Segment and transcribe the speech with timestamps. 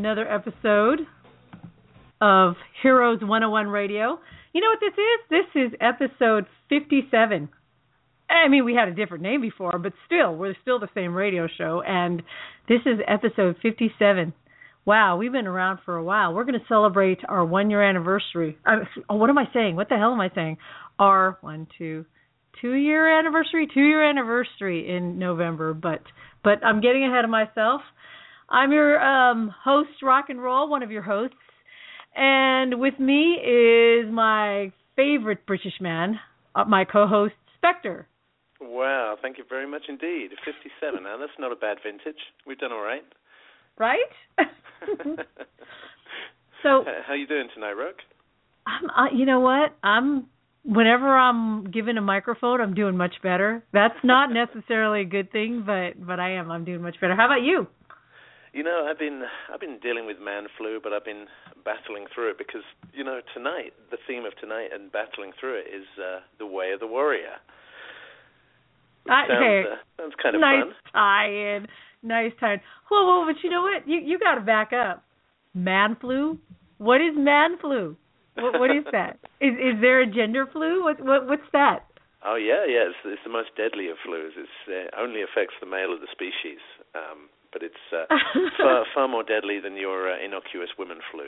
[0.00, 1.00] another episode
[2.22, 4.18] of Heroes 101 Radio.
[4.54, 5.20] You know what this is?
[5.28, 7.50] This is episode 57.
[8.30, 11.48] I mean, we had a different name before, but still, we're still the same radio
[11.58, 12.22] show, and
[12.66, 14.32] this is episode 57.
[14.86, 16.32] Wow, we've been around for a while.
[16.32, 18.56] We're going to celebrate our one year anniversary.
[18.64, 19.76] Uh, oh, what am I saying?
[19.76, 20.56] What the hell am I saying?
[20.98, 22.06] Our one, two,
[22.62, 25.74] two year anniversary, two year anniversary in November.
[25.74, 26.00] But
[26.42, 27.82] but I'm getting ahead of myself.
[28.50, 31.36] I'm your um, host, rock and roll, one of your hosts,
[32.16, 36.18] and with me is my favorite British man,
[36.54, 38.08] uh, my co-host Spectre.
[38.60, 40.30] Wow, thank you very much indeed.
[40.44, 41.02] 57.
[41.02, 42.20] now that's not a bad vintage.
[42.46, 43.04] We've done all right.
[43.78, 43.98] Right?
[46.62, 47.94] so how you doing tonight, Rock?
[48.66, 49.76] I'm, uh, you know what?
[49.82, 50.26] I'm
[50.64, 53.64] whenever I'm given a microphone, I'm doing much better.
[53.72, 56.50] That's not necessarily a good thing, but but I am.
[56.50, 57.16] I'm doing much better.
[57.16, 57.66] How about you?
[58.52, 61.26] You know, I've been I've been dealing with man flu, but I've been
[61.64, 65.66] battling through it because you know tonight the theme of tonight and battling through it
[65.70, 67.38] is uh, the way of the warrior.
[69.06, 70.74] Uh, sounds, hey, uh, sounds kind of nice fun.
[70.92, 71.66] tie-in,
[72.02, 72.60] nice tie-in.
[72.90, 73.86] Whoa, whoa, but you know what?
[73.86, 75.04] You you got to back up.
[75.54, 76.38] Man flu.
[76.78, 77.96] What is man flu?
[78.34, 79.18] What, what is that?
[79.40, 80.84] Is is there a gender flu?
[80.84, 81.86] What what what's that?
[82.24, 82.90] Oh yeah, yeah.
[82.90, 84.36] It's, it's the most deadly of flus.
[84.36, 86.60] It's uh, only affects the male of the species.
[86.94, 88.06] Um, but it's uh,
[88.58, 91.24] far, far more deadly than your uh, innocuous women flu.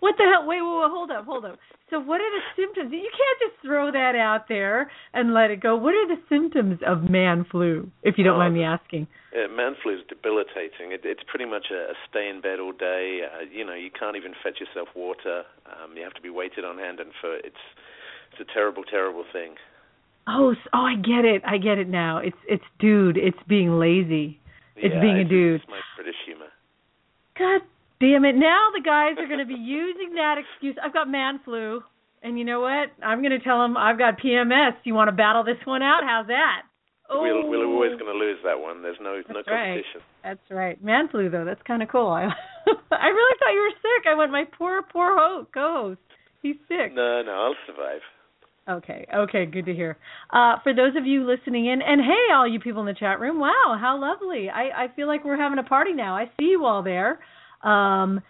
[0.00, 0.46] What the hell?
[0.46, 1.58] Wait, wait, wait, hold up, hold up.
[1.88, 2.92] So, what are the symptoms?
[2.92, 5.76] You can't just throw that out there and let it go.
[5.76, 9.06] What are the symptoms of man flu, if you don't Oh, mind me asking?
[9.32, 10.92] Uh, man flu is debilitating.
[10.92, 13.20] It, it's pretty much a, a stay in bed all day.
[13.24, 15.44] Uh, you know, you can't even fetch yourself water.
[15.66, 17.40] Um, you have to be waited on hand and foot.
[17.44, 17.64] It's
[18.32, 19.54] it's a terrible, terrible thing.
[20.26, 21.42] Oh, oh, I get it.
[21.46, 22.18] I get it now.
[22.18, 23.16] It's it's dude.
[23.16, 24.38] It's being lazy.
[24.76, 25.60] It's yeah, being a dude.
[25.60, 26.50] It's my British humor.
[27.38, 27.62] God
[28.00, 28.34] damn it!
[28.36, 30.76] Now the guys are going to be using that excuse.
[30.82, 31.82] I've got man flu,
[32.22, 32.90] and you know what?
[33.02, 34.74] I'm going to tell them I've got PMS.
[34.84, 36.02] You want to battle this one out?
[36.04, 36.62] How's that?
[37.10, 38.80] Oh, We'll, we're always going to lose that one.
[38.82, 39.76] There's no no That's right.
[39.76, 40.00] competition.
[40.24, 40.82] That's right.
[40.82, 41.44] Man flu though.
[41.44, 42.08] That's kind of cool.
[42.08, 42.24] I
[42.90, 44.06] I really thought you were sick.
[44.10, 46.00] I went my poor poor ho- co-host.
[46.42, 46.94] He's sick.
[46.94, 48.00] No, no, I'll survive.
[48.68, 49.06] Okay.
[49.14, 49.46] Okay.
[49.46, 49.98] Good to hear.
[50.30, 53.20] Uh, for those of you listening in, and hey, all you people in the chat
[53.20, 53.38] room.
[53.38, 54.48] Wow, how lovely!
[54.48, 56.16] I I feel like we're having a party now.
[56.16, 57.18] I see you all there.
[57.62, 58.22] Um,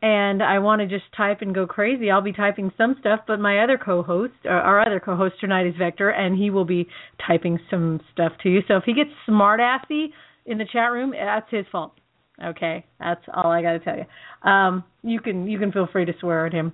[0.00, 2.10] and I want to just type and go crazy.
[2.10, 5.74] I'll be typing some stuff, but my other co-host, uh, our other co-host tonight is
[5.76, 6.86] Vector, and he will be
[7.26, 8.60] typing some stuff to you.
[8.68, 10.12] So if he gets smart-assy
[10.46, 11.94] in the chat room, that's his fault.
[12.42, 14.48] Okay, that's all I got to tell you.
[14.48, 16.72] Um, you can you can feel free to swear at him.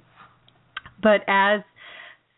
[1.03, 1.61] But as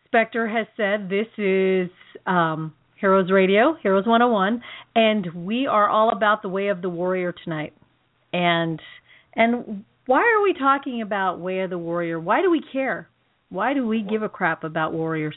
[0.07, 1.89] Spectre has said, this is
[2.25, 4.61] um, Heroes Radio, Heroes 101,
[4.95, 7.73] and we are all about the way of the warrior tonight.
[8.33, 8.81] And
[9.35, 12.19] and why are we talking about way of the warrior?
[12.19, 13.07] Why do we care?
[13.49, 15.35] Why do we give a crap about warriors?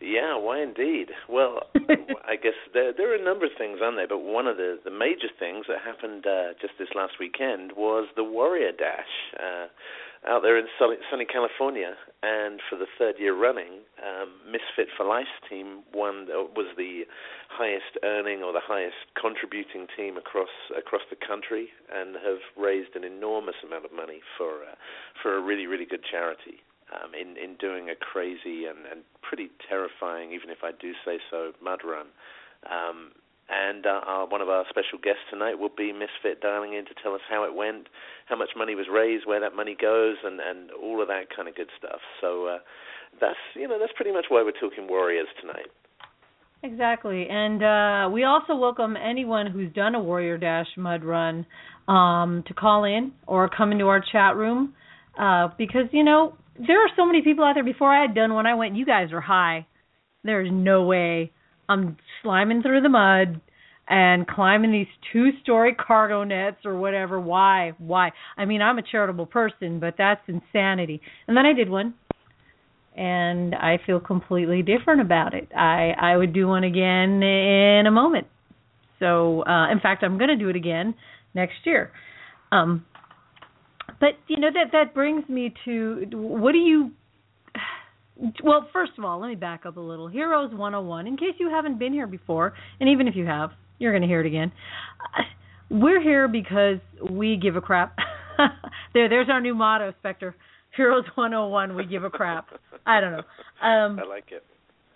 [0.00, 1.08] Yeah, why indeed?
[1.28, 4.56] Well, I guess there there are a number of things aren't there, but one of
[4.56, 9.14] the the major things that happened uh, just this last weekend was the Warrior Dash
[9.38, 9.66] uh,
[10.26, 15.06] out there in sunny, sunny California, and for the third year running, um, Misfit for
[15.06, 17.06] Life's team won was the
[17.48, 23.04] highest earning or the highest contributing team across across the country, and have raised an
[23.04, 24.74] enormous amount of money for uh,
[25.22, 26.58] for a really really good charity
[26.90, 31.18] um, in in doing a crazy and, and pretty terrifying, even if I do say
[31.30, 32.06] so, mud run.
[32.68, 33.12] Um,
[33.48, 36.94] and uh, our, one of our special guests tonight will be Misfit dialing in to
[37.02, 37.88] tell us how it went,
[38.26, 41.48] how much money was raised, where that money goes, and, and all of that kind
[41.48, 42.00] of good stuff.
[42.20, 42.58] So uh,
[43.20, 45.68] that's you know that's pretty much why we're talking Warriors tonight.
[46.64, 47.26] Exactly.
[47.28, 51.44] And uh, we also welcome anyone who's done a Warrior Dash mud run
[51.88, 54.74] um, to call in or come into our chat room
[55.18, 57.64] uh, because, you know, there are so many people out there.
[57.64, 59.66] Before I had done one, I went, you guys are high.
[60.22, 61.32] There's no way
[61.72, 63.40] I'm sliming through the mud
[63.88, 67.20] and climbing these two story cargo nets or whatever.
[67.20, 67.72] Why?
[67.78, 68.12] Why?
[68.36, 71.00] I mean, I'm a charitable person, but that's insanity.
[71.26, 71.94] And then I did one
[72.96, 75.48] and I feel completely different about it.
[75.54, 78.26] I I would do one again in a moment.
[78.98, 80.94] So, uh in fact, I'm going to do it again
[81.34, 81.90] next year.
[82.50, 82.84] Um
[83.98, 86.92] but you know that that brings me to what do you
[88.42, 90.08] well, first of all, let me back up a little.
[90.08, 93.92] Heroes 101 in case you haven't been here before, and even if you have, you're
[93.92, 94.52] going to hear it again.
[95.16, 95.22] Uh,
[95.70, 96.78] We're here because
[97.10, 97.96] we give a crap.
[98.94, 100.34] there there's our new motto, Spectre.
[100.76, 102.46] Heroes 101, we give a crap.
[102.86, 103.18] I don't know.
[103.66, 104.42] Um, I like it.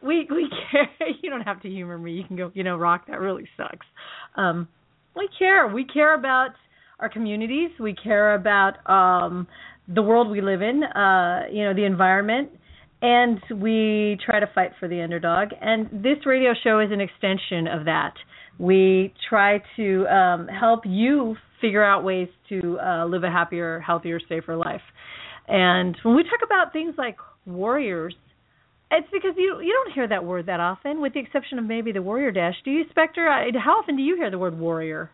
[0.02, 0.88] we we care.
[1.22, 2.12] You don't have to humor me.
[2.12, 2.50] You can go.
[2.54, 3.06] You know, rock.
[3.08, 3.86] That really sucks.
[4.36, 4.68] Um,
[5.14, 5.68] we care.
[5.68, 6.50] We care about
[6.98, 7.70] our communities.
[7.78, 9.46] We care about um,
[9.88, 12.50] the world we live in, uh, you know, the environment,
[13.06, 15.50] and we try to fight for the underdog.
[15.60, 18.14] And this radio show is an extension of that.
[18.58, 24.18] We try to um, help you figure out ways to uh, live a happier, healthier,
[24.28, 24.80] safer life.
[25.46, 28.16] And when we talk about things like warriors,
[28.90, 31.92] it's because you you don't hear that word that often, with the exception of maybe
[31.92, 32.54] the warrior dash.
[32.64, 33.28] Do you, Spectre?
[33.64, 35.10] How often do you hear the word warrior?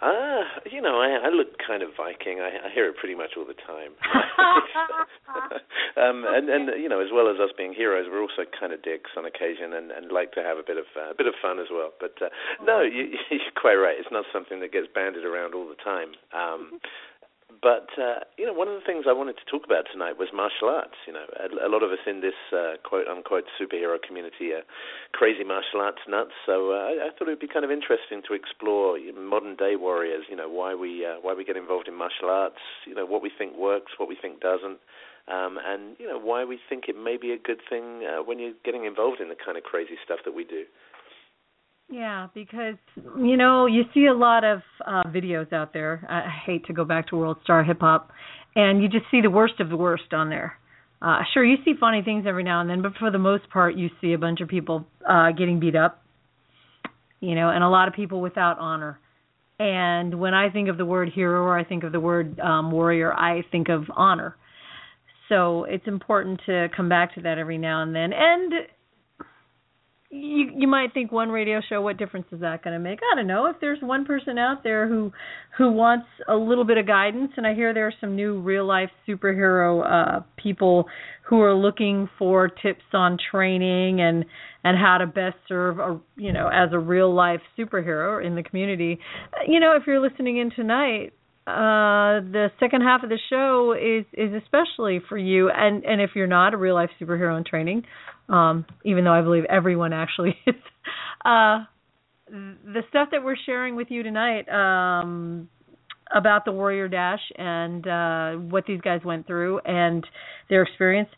[0.00, 2.40] Uh, you know, I, I look kind of Viking.
[2.40, 3.92] I, I hear it pretty much all the time.
[6.00, 8.82] um, and and you know, as well as us being heroes, we're also kind of
[8.82, 11.34] dicks on occasion, and, and like to have a bit of uh, a bit of
[11.42, 11.92] fun as well.
[12.00, 12.32] But uh,
[12.64, 13.96] no, you, you're quite right.
[13.98, 16.16] It's not something that gets banded around all the time.
[16.32, 16.80] Um,
[17.62, 20.28] but uh, you know, one of the things I wanted to talk about tonight was
[20.32, 20.96] martial arts.
[21.06, 24.62] You know, a, a lot of us in this uh, quote unquote superhero community are
[25.12, 26.32] crazy martial arts nuts.
[26.46, 29.76] So uh, I, I thought it would be kind of interesting to explore modern day
[29.76, 30.24] warriors.
[30.30, 32.62] You know, why we uh, why we get involved in martial arts.
[32.86, 34.78] You know, what we think works, what we think doesn't.
[35.28, 38.38] Um, and you know why we think it may be a good thing uh, when
[38.38, 40.64] you're getting involved in the kind of crazy stuff that we do.
[41.90, 42.76] Yeah, because
[43.18, 46.06] you know you see a lot of uh videos out there.
[46.08, 48.10] I hate to go back to World Star Hip Hop,
[48.54, 50.56] and you just see the worst of the worst on there.
[51.02, 53.74] Uh Sure, you see funny things every now and then, but for the most part,
[53.74, 56.02] you see a bunch of people uh getting beat up.
[57.18, 58.98] You know, and a lot of people without honor.
[59.58, 62.70] And when I think of the word hero or I think of the word um
[62.70, 64.36] warrior, I think of honor.
[65.28, 68.12] So it's important to come back to that every now and then.
[68.12, 68.52] And
[70.10, 72.98] you you might think one radio show what difference is that going to make?
[73.12, 73.46] I don't know.
[73.46, 75.12] If there's one person out there who
[75.56, 78.66] who wants a little bit of guidance and i hear there are some new real
[78.66, 80.86] life superhero uh people
[81.28, 84.24] who are looking for tips on training and
[84.64, 88.42] and how to best serve a you know as a real life superhero in the
[88.42, 88.98] community.
[89.46, 91.12] You know if you're listening in tonight
[91.50, 96.10] uh the second half of the show is is especially for you and and if
[96.14, 97.84] you're not a real life superhero in training
[98.30, 100.54] um, even though I believe everyone actually is.
[101.24, 101.64] Uh,
[102.30, 105.48] the stuff that we're sharing with you tonight um,
[106.14, 110.06] about the Warrior Dash and uh, what these guys went through and
[110.48, 111.08] their experience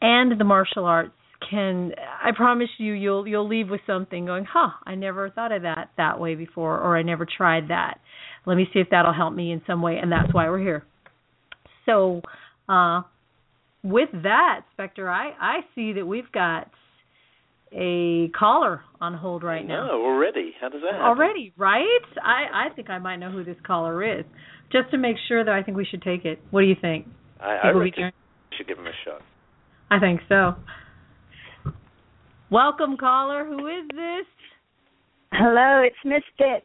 [0.00, 1.12] and the martial arts
[1.50, 1.92] can
[2.22, 5.90] I promise you you'll you'll leave with something going, "Huh, I never thought of that
[5.98, 7.98] that way before or I never tried that.
[8.46, 10.84] Let me see if that'll help me in some way." And that's why we're here.
[11.86, 12.22] So,
[12.68, 13.02] uh
[13.84, 16.70] with that, Spectre, I, I see that we've got
[17.70, 19.88] a caller on hold right now.
[19.88, 20.54] No, already.
[20.58, 21.06] How does that happen?
[21.06, 21.84] Already, right?
[22.22, 24.24] I, I think I might know who this caller is.
[24.72, 26.40] Just to make sure, though, I think we should take it.
[26.50, 27.06] What do you think?
[27.40, 27.92] I, I we
[28.56, 29.20] should give him a shot.
[29.90, 30.54] I think so.
[32.50, 33.44] Welcome, caller.
[33.44, 34.26] Who is this?
[35.32, 36.64] Hello, it's Miss Misfit.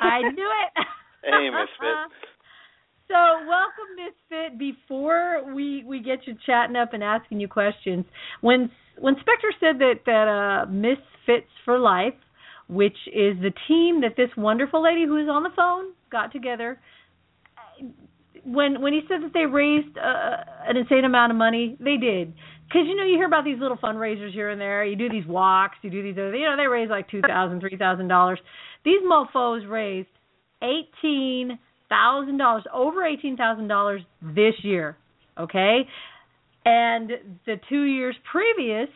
[0.00, 0.86] I knew it.
[1.24, 2.28] hey, Misfit.
[3.08, 3.14] So,
[3.48, 4.58] welcome, Misfit.
[4.58, 8.04] Before we we get you chatting up and asking you questions,
[8.42, 12.12] when when Spectre said that that uh, Misfits for Life,
[12.68, 16.78] which is the team that this wonderful lady who is on the phone got together,
[18.44, 22.34] when when he said that they raised uh, an insane amount of money, they did.
[22.66, 24.84] Because you know you hear about these little fundraisers here and there.
[24.84, 26.16] You do these walks, you do these.
[26.16, 28.38] You know they raise like two thousand, three thousand dollars.
[28.84, 30.08] These mofo's raised
[30.62, 34.96] eighteen thousand dollars, over eighteen thousand dollars this year.
[35.38, 35.86] Okay,
[36.64, 37.10] and
[37.46, 38.88] the two years previous,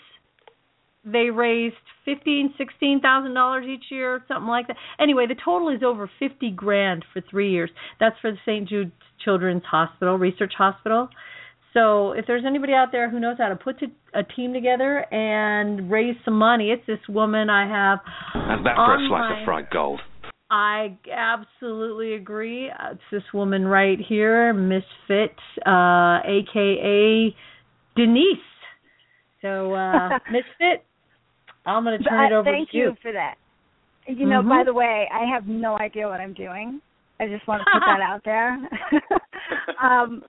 [1.04, 4.76] they raised fifteen, sixteen thousand dollars each year, something like that.
[5.00, 7.70] Anyway, the total is over fifty grand for three years.
[8.00, 8.68] That's for the St.
[8.68, 8.92] Jude
[9.24, 11.08] Children's Hospital, Research Hospital.
[11.74, 13.76] So if there's anybody out there who knows how to put
[14.12, 18.00] a team together and raise some money, it's this woman I have.
[18.34, 20.00] And that for a slice of fried gold.
[20.52, 22.68] I absolutely agree.
[22.68, 27.34] Uh, it's this woman right here, Misfit, uh, aka
[27.96, 28.38] Denise.
[29.40, 30.84] So, uh, Misfit,
[31.64, 32.84] I'm going to turn it over thank to you.
[32.88, 33.36] Thank you for that.
[34.06, 34.48] You know, mm-hmm.
[34.50, 36.82] by the way, I have no idea what I'm doing.
[37.18, 38.58] I just want to put that out there.
[39.82, 40.22] um,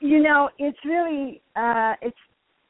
[0.00, 2.16] you know, it's really uh, it's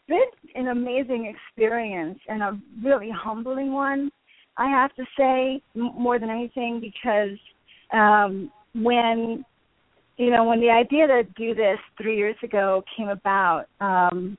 [0.06, 0.20] been
[0.54, 4.12] an amazing experience and a really humbling one
[4.56, 7.38] I have to say more than anything because
[7.92, 9.44] um, when
[10.16, 14.36] you know when the idea to do this three years ago came about, um,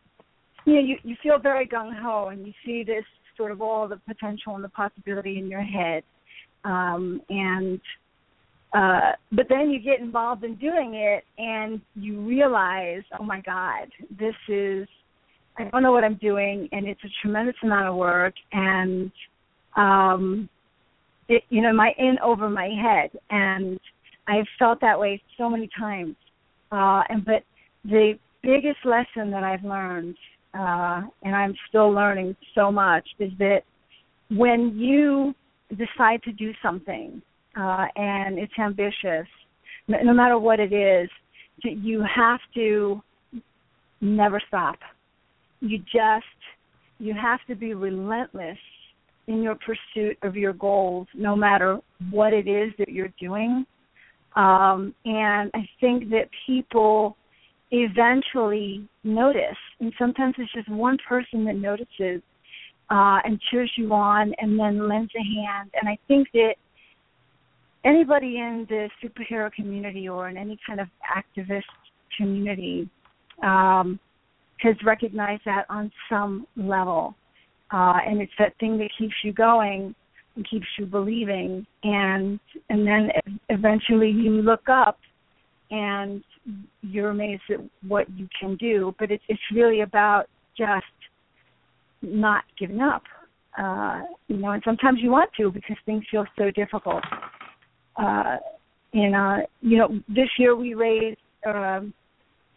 [0.66, 3.06] you know you you feel very gung ho and you see this
[3.38, 6.04] sort of all the potential and the possibility in your head,
[6.66, 7.80] um, and
[8.74, 13.88] uh, but then you get involved in doing it and you realize, oh my God,
[14.18, 14.88] this is
[15.58, 19.12] I don't know what I'm doing and it's a tremendous amount of work and
[19.76, 20.50] um
[21.28, 23.80] it, you know my in over my head and
[24.28, 26.16] I've felt that way so many times.
[26.72, 27.44] Uh, and but
[27.84, 30.16] the biggest lesson that I've learned,
[30.54, 33.62] uh, and I'm still learning so much, is that
[34.30, 35.34] when you
[35.70, 37.22] decide to do something
[37.58, 39.28] uh, and it's ambitious,
[39.88, 41.10] no, no matter what it is,
[41.64, 43.02] you have to
[44.00, 44.78] never stop.
[45.60, 46.26] You just
[47.00, 48.58] you have to be relentless
[49.32, 51.80] in your pursuit of your goals, no matter
[52.12, 53.66] what it is that you're doing.
[54.36, 57.18] Um, and I think that people
[57.72, 62.22] eventually notice, and sometimes it's just one person that notices
[62.90, 65.72] uh, and cheers you on and then lends a hand.
[65.80, 66.56] And I think that
[67.86, 71.64] anybody in the superhero community or in any kind of activist
[72.18, 72.90] community
[73.42, 73.98] um,
[74.60, 77.16] has recognized that on some level.
[77.72, 79.96] Uh, and it's that thing that keeps you going
[80.36, 81.66] and keeps you believing.
[81.84, 83.10] And and then
[83.50, 84.98] eventually you look up
[85.70, 86.24] and
[86.82, 88.94] you're amazed at what you can do.
[89.00, 90.26] But it's it's really about
[90.58, 90.86] just
[92.02, 93.04] not giving up.
[93.58, 97.04] Uh you know and sometimes you want to because things feel so difficult.
[97.96, 98.38] Uh
[98.94, 101.94] and uh you know this year we raised um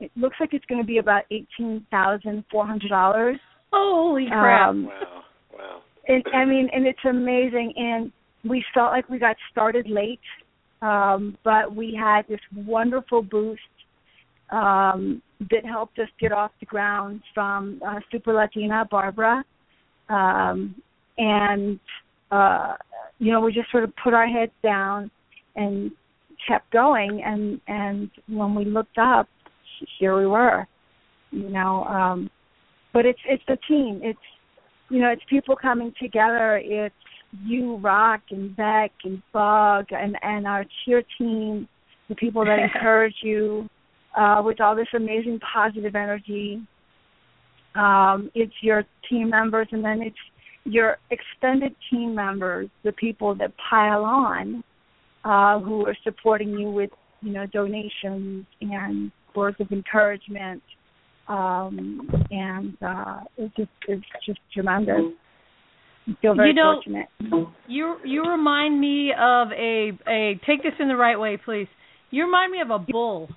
[0.00, 3.38] it looks like it's going to be about eighteen thousand four hundred dollars
[3.74, 5.22] holy crap um, wow
[5.56, 7.72] wow and I mean, and it's amazing.
[7.76, 8.12] And
[8.48, 10.20] we felt like we got started late,
[10.82, 13.60] um, but we had this wonderful boost
[14.50, 19.44] um, that helped us get off the ground from uh, Super Latina Barbara,
[20.08, 20.74] um,
[21.16, 21.80] and
[22.30, 22.74] uh,
[23.18, 25.10] you know we just sort of put our heads down
[25.56, 25.90] and
[26.46, 27.22] kept going.
[27.24, 29.28] And and when we looked up,
[29.98, 30.66] here we were.
[31.30, 32.30] You know, um,
[32.94, 34.00] but it's it's a team.
[34.02, 34.18] It's
[34.88, 36.58] you know, it's people coming together.
[36.62, 36.94] It's
[37.44, 41.68] you, Rock, and Beck, and Bug, and and our cheer team,
[42.08, 43.68] the people that encourage you
[44.16, 46.62] uh, with all this amazing positive energy.
[47.74, 50.16] Um, it's your team members, and then it's
[50.64, 54.62] your extended team members, the people that pile on,
[55.24, 60.62] uh, who are supporting you with, you know, donations and words of encouragement
[61.28, 65.12] um, and uh, it just it's just tremendous.
[66.06, 67.06] I feel very you know, fortunate.
[67.66, 71.68] You you remind me of a a take this in the right way, please.
[72.10, 73.28] You remind me of a bull,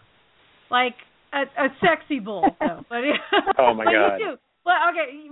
[0.70, 0.96] like
[1.34, 2.46] a, a sexy bull.
[2.60, 2.98] Though, but
[3.58, 4.18] oh my but god.
[4.18, 4.38] You do.
[4.66, 5.30] Well, okay.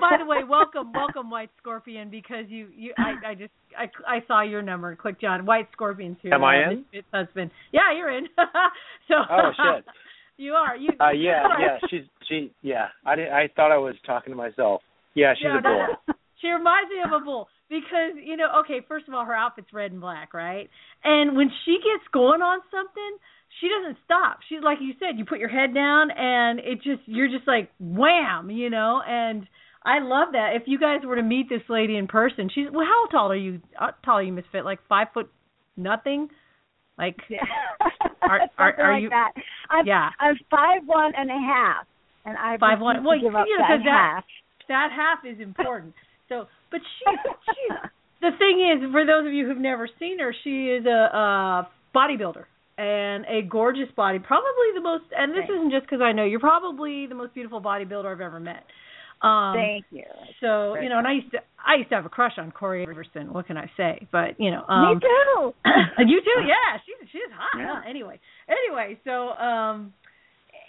[0.00, 4.18] By the way, welcome, welcome, White Scorpion, because you, you, I, I just, I, I
[4.26, 5.46] saw your number and clicked John.
[5.46, 6.34] White Scorpion's here.
[6.34, 6.84] Am I in?
[7.14, 7.52] husband.
[7.70, 8.26] Yeah, you're in.
[9.06, 9.14] so.
[9.30, 9.84] Oh shit.
[10.38, 10.76] You are.
[10.76, 10.90] You.
[11.00, 11.78] Uh, yeah, yeah.
[11.90, 12.52] She's she.
[12.62, 14.82] Yeah, I did, I thought I was talking to myself.
[15.14, 15.86] Yeah, she's no, a bull.
[16.06, 18.46] No, she reminds me of a bull because you know.
[18.60, 20.70] Okay, first of all, her outfit's red and black, right?
[21.02, 23.18] And when she gets going on something,
[23.60, 24.38] she doesn't stop.
[24.48, 25.18] She's like you said.
[25.18, 29.02] You put your head down, and it just you're just like wham, you know.
[29.04, 29.44] And
[29.84, 30.52] I love that.
[30.54, 32.86] If you guys were to meet this lady in person, she's well.
[32.86, 33.60] How tall are you?
[33.74, 34.64] How tall are you, Misfit?
[34.64, 35.28] Like five foot
[35.76, 36.28] nothing.
[36.98, 37.38] Like, yeah.
[38.22, 39.08] are are, are like you?
[39.10, 39.32] That.
[39.70, 41.86] I'm, yeah, I'm five one and a half,
[42.24, 43.04] and I five one.
[43.04, 44.24] Well, give up you know, that that half.
[44.68, 45.94] that half is important.
[46.28, 47.04] So, but she,
[47.46, 47.76] she's
[48.20, 51.68] the thing is, for those of you who've never seen her, she is a, a
[51.94, 52.44] bodybuilder
[52.76, 55.04] and a gorgeous body, probably the most.
[55.16, 55.54] And this Thanks.
[55.54, 58.64] isn't just because I know you're probably the most beautiful bodybuilder I've ever met.
[59.22, 60.04] Um, Thank you.
[60.40, 62.52] So Very you know, and I used to I used to have a crush on
[62.52, 63.32] Cory Everson.
[63.32, 64.06] What can I say?
[64.12, 65.54] But you know, Me um, too.
[66.06, 66.78] you too, yeah.
[66.86, 67.58] She's she's hot.
[67.58, 67.74] Yeah.
[67.74, 67.88] Huh?
[67.88, 69.92] Anyway, anyway, so um,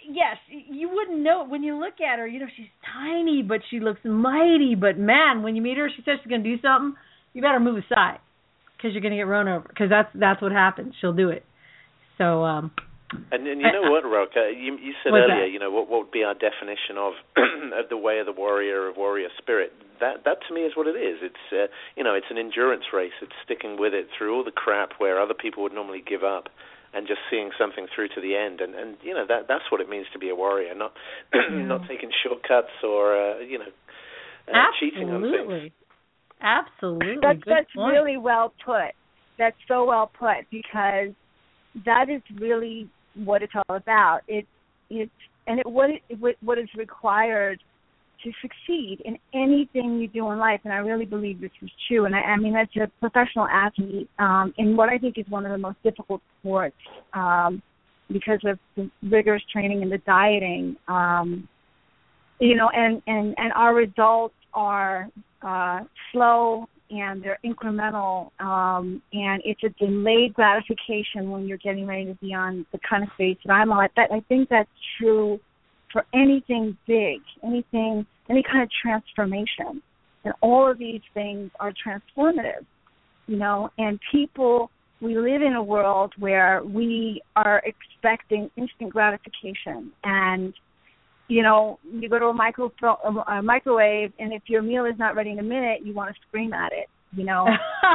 [0.08, 2.26] yes, you wouldn't know it when you look at her.
[2.26, 4.74] You know, she's tiny, but she looks mighty.
[4.74, 6.96] But man, when you meet her, she says she's gonna do something.
[7.32, 8.18] You better move aside
[8.76, 9.66] because you're gonna get run over.
[9.68, 10.94] Because that's that's what happens.
[11.00, 11.44] She'll do it.
[12.18, 12.72] So um,
[13.10, 14.30] And, and you know what, Rock?
[14.36, 15.52] Uh, you, you said What's earlier, that?
[15.52, 17.12] you know, what, what would be our definition of
[17.74, 19.72] of the way of the warrior, of warrior spirit?
[19.98, 21.18] That that to me is what it is.
[21.22, 23.14] It's uh, you know, it's an endurance race.
[23.20, 26.48] It's sticking with it through all the crap where other people would normally give up,
[26.94, 28.60] and just seeing something through to the end.
[28.60, 30.92] And and you know that that's what it means to be a warrior, not
[31.50, 33.70] not taking shortcuts or uh, you know
[34.48, 35.34] uh, cheating on things.
[35.34, 35.72] absolutely,
[36.40, 37.16] absolutely.
[37.20, 37.92] That's Good that's point.
[37.92, 38.94] really well put.
[39.38, 41.10] That's so well put because
[41.84, 44.20] that is really what it's all about.
[44.28, 44.46] It
[44.88, 45.10] it's
[45.46, 47.60] and it what it what is required
[48.24, 50.60] to succeed in anything you do in life.
[50.64, 52.04] And I really believe this is true.
[52.04, 55.46] And I, I mean, as a professional athlete, um, in what I think is one
[55.46, 56.76] of the most difficult sports,
[57.14, 57.62] um,
[58.12, 61.48] because of the rigorous training and the dieting, um,
[62.40, 65.08] you know, and and and our results are
[65.42, 65.80] uh,
[66.12, 72.14] slow and they're incremental um and it's a delayed gratification when you're getting ready to
[72.16, 73.88] be on the kind of stage that I'm on.
[73.96, 74.68] That I think that's
[74.98, 75.40] true
[75.92, 79.82] for anything big, anything any kind of transformation.
[80.24, 82.64] And all of these things are transformative,
[83.26, 84.70] you know, and people
[85.00, 90.52] we live in a world where we are expecting instant gratification and
[91.30, 92.72] you know, you go to a micro
[93.28, 96.20] a microwave, and if your meal is not ready in a minute, you want to
[96.26, 96.88] scream at it.
[97.12, 97.46] You know,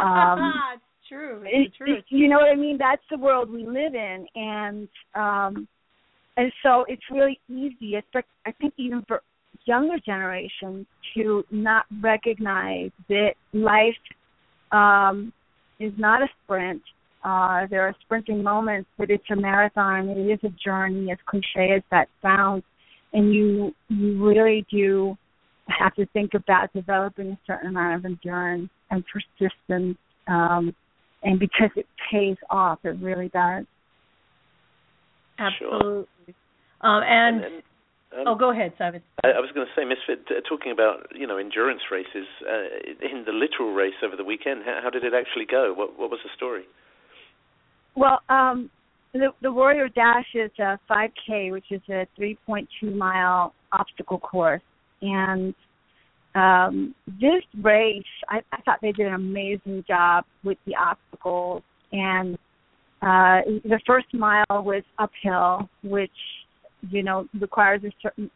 [0.02, 1.42] um, it's true.
[1.46, 1.96] It's it, true.
[1.98, 2.78] It, you know what I mean?
[2.78, 5.68] That's the world we live in, and um,
[6.38, 7.96] and so it's really easy.
[7.96, 8.08] It's
[8.46, 9.22] I think even for
[9.66, 13.94] younger generations to not recognize that life
[14.72, 15.34] um,
[15.80, 16.82] is not a sprint.
[17.24, 20.10] Uh, there are sprinting moments, but it's a marathon.
[20.10, 22.64] It is a journey, as cliche as that sounds
[23.16, 25.18] and you you really do
[25.68, 30.76] have to think about developing a certain amount of endurance and persistence um,
[31.24, 33.66] and because it pays off it really does.
[35.40, 36.06] Absolutely.
[36.26, 36.36] Sure.
[36.82, 39.02] um, and, and, and um, oh go ahead simon.
[39.24, 42.92] I, I was going to say misfit uh, talking about you know endurance races uh,
[43.02, 45.74] in the literal race over the weekend how, how did it actually go?
[45.74, 46.64] What what was the story?
[47.96, 48.70] Well um
[49.20, 54.62] the, the Warrior Dash is a 5K, which is a 3.2 mile obstacle course,
[55.02, 55.54] and
[56.36, 61.64] um, this race, I, I thought they did an amazing job with the obstacles.
[61.94, 62.36] And
[63.02, 66.12] uh, the first mile was uphill, which
[66.90, 68.30] you know requires a certain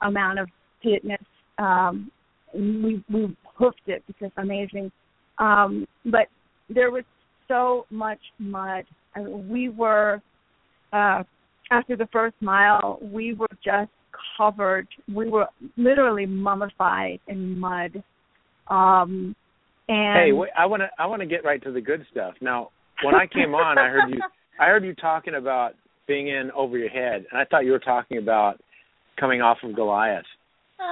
[0.00, 0.48] amount of
[0.82, 1.20] fitness.
[1.58, 2.10] Um,
[2.54, 4.92] we we hoofed it because amazing,
[5.38, 6.28] um, but
[6.68, 7.04] there was
[7.48, 8.84] so much mud
[9.16, 10.20] we were
[10.92, 11.22] uh,
[11.70, 13.90] after the first mile, we were just
[14.36, 14.88] covered.
[15.12, 15.46] We were
[15.76, 18.02] literally mummified in mud.
[18.68, 19.34] Um,
[19.88, 22.34] and hey, wait, I want to I want to get right to the good stuff.
[22.40, 22.70] Now,
[23.02, 24.20] when I came on, I heard you
[24.60, 25.72] I heard you talking about
[26.06, 28.60] being in over your head, and I thought you were talking about
[29.18, 30.24] coming off of Goliath.
[30.78, 30.84] Do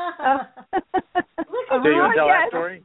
[1.89, 2.37] you want to tell yes.
[2.43, 2.83] that story?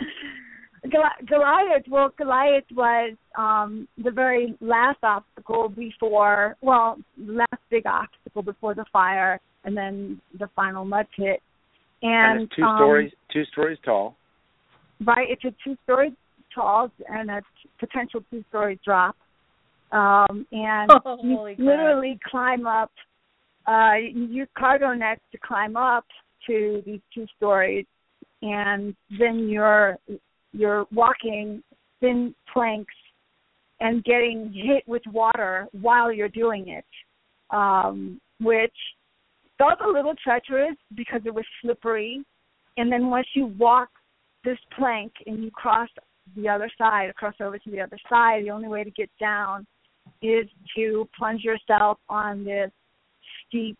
[0.88, 8.74] Goliath, well, Goliath was um the very last obstacle before, well, last big obstacle before
[8.74, 11.42] the fire, and then the final mud pit.
[12.02, 14.16] And, and it's two um, stories, two stories tall.
[15.04, 16.14] Right, it's a two-story
[16.54, 19.16] tall and a t- potential two-story drop.
[19.92, 22.90] Um, and oh, you literally climb up.
[23.66, 26.04] Uh, you use cargo nets to climb up
[26.46, 27.86] to these two stories,
[28.42, 29.96] and then you're
[30.52, 31.62] you're walking
[32.00, 32.94] thin planks
[33.80, 36.84] and getting hit with water while you're doing it,
[37.50, 38.74] um, which
[39.58, 42.22] felt a little treacherous because it was slippery.
[42.76, 43.88] And then once you walk
[44.44, 45.88] this plank and you cross
[46.36, 49.66] the other side, cross over to the other side, the only way to get down
[50.22, 52.70] is to plunge yourself on this
[53.46, 53.78] steep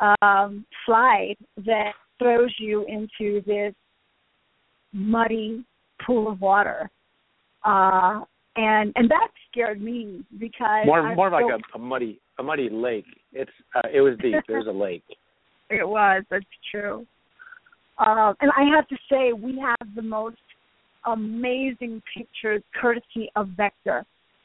[0.00, 3.74] um, slide that throws you into this
[4.92, 5.64] muddy
[6.06, 6.90] pool of water.
[7.64, 8.20] Uh,
[8.56, 12.68] and and that scared me because more I more like a, a muddy a muddy
[12.70, 13.06] lake.
[13.32, 14.36] It's uh, it was deep.
[14.48, 15.04] There's a lake.
[15.70, 16.22] It was.
[16.30, 17.06] That's true.
[17.98, 20.36] Uh, and I have to say, we have the most
[21.06, 24.04] amazing pictures courtesy of Vector.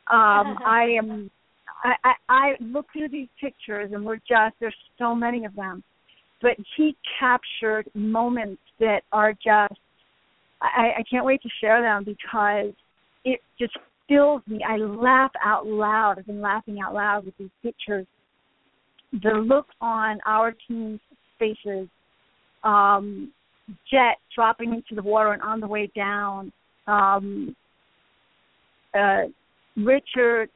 [0.09, 1.29] Um, I am.
[1.83, 5.83] I, I, I look through these pictures and we're just there's so many of them,
[6.41, 9.79] but he captured moments that are just
[10.61, 12.73] I, I can't wait to share them because
[13.23, 13.73] it just
[14.07, 14.59] fills me.
[14.67, 16.15] I laugh out loud.
[16.17, 18.05] I've been laughing out loud with these pictures.
[19.11, 20.99] The look on our team's
[21.37, 21.87] faces,
[22.63, 23.31] um,
[23.89, 26.51] Jet dropping into the water and on the way down,
[26.87, 27.55] um,
[28.97, 29.23] uh,
[29.77, 30.49] Richard,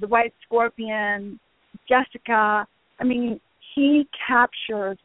[0.00, 1.38] the White Scorpion,
[1.88, 2.66] Jessica.
[3.00, 3.40] I mean,
[3.74, 4.98] he captured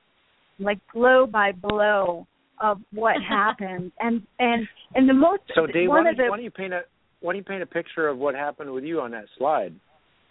[0.60, 2.28] like blow by blow
[2.62, 6.38] of what happened and and and the most so Dave, one why, of the, why
[6.38, 6.82] don't you paint a
[7.20, 9.74] why don't you paint a picture of what happened with you on that slide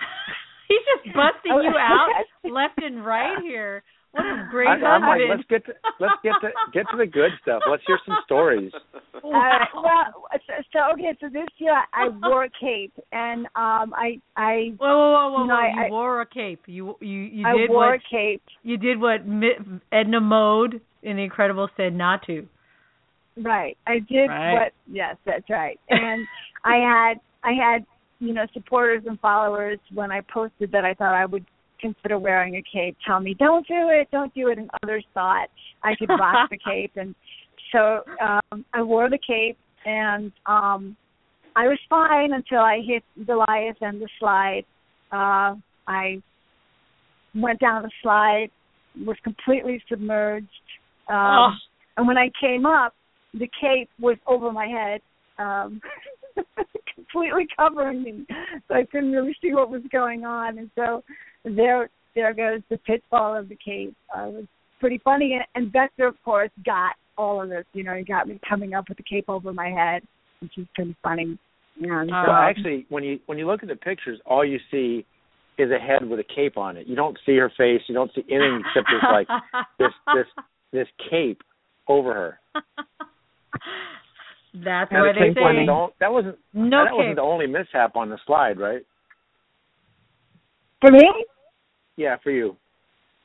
[0.69, 2.09] he's just busting you out
[2.45, 6.33] left and right here what a great I, I'm like, let's get to let's get
[6.40, 7.62] to get to the good stuff.
[7.71, 8.73] Let's hear some stories.
[9.14, 14.19] Uh, well, so, so okay, so this year I wore a cape, and um, I
[14.37, 15.61] I whoa whoa whoa whoa, you, know, whoa.
[15.61, 16.62] I, you wore a cape.
[16.66, 18.43] You you you I did wore what a cape.
[18.64, 19.21] you did what
[19.93, 22.46] Edna Mode in The Incredibles said not to.
[23.36, 23.76] Right.
[23.86, 24.52] I did Right.
[24.52, 25.78] what yes, that's right.
[25.88, 26.26] And
[26.64, 27.86] I had I had,
[28.18, 31.46] you know, supporters and followers when I posted that I thought I would
[31.80, 35.48] consider wearing a cape tell me, Don't do it, don't do it and others thought
[35.82, 37.14] I could rock the cape and
[37.72, 40.96] so um, I wore the cape, and um,
[41.56, 44.64] I was fine until I hit Goliath and the slide.
[45.12, 45.54] Uh,
[45.86, 46.22] I
[47.34, 48.50] went down the slide,
[49.06, 50.48] was completely submerged.
[51.11, 51.51] Um, oh.
[51.96, 52.94] And when I came up,
[53.35, 55.01] the cape was over my head,
[55.38, 55.81] um,
[56.94, 58.27] completely covering me,
[58.68, 60.59] so I couldn't really see what was going on.
[60.59, 61.03] And so
[61.44, 63.94] there, there goes the pitfall of the cape.
[64.16, 64.44] Uh, it was
[64.79, 67.64] pretty funny, and, and Vector, of course, got all of this.
[67.73, 70.03] You know, he got me coming up with the cape over my head,
[70.40, 71.38] which is pretty funny.
[71.83, 75.05] And, Well, um, actually, when you when you look at the pictures, all you see
[75.59, 76.87] is a head with a cape on it.
[76.87, 77.83] You don't see her face.
[77.87, 79.29] You don't see anything except this like
[79.79, 80.27] this this
[80.72, 81.42] this cape
[81.88, 82.40] over her.
[84.54, 87.96] That's what they cape wasn't say the that wasn't no that wasn't the only mishap
[87.96, 88.83] on the slide, right?
[90.80, 91.09] for me,
[91.96, 92.56] Yeah, for you.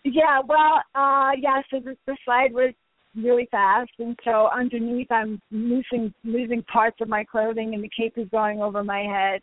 [0.03, 2.73] Yeah, well, uh yeah, so the, the slide was
[3.15, 8.13] really fast and so underneath I'm losing losing parts of my clothing and the cape
[8.17, 9.41] is going over my head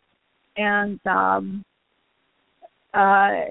[0.58, 1.64] and um
[2.92, 3.44] uh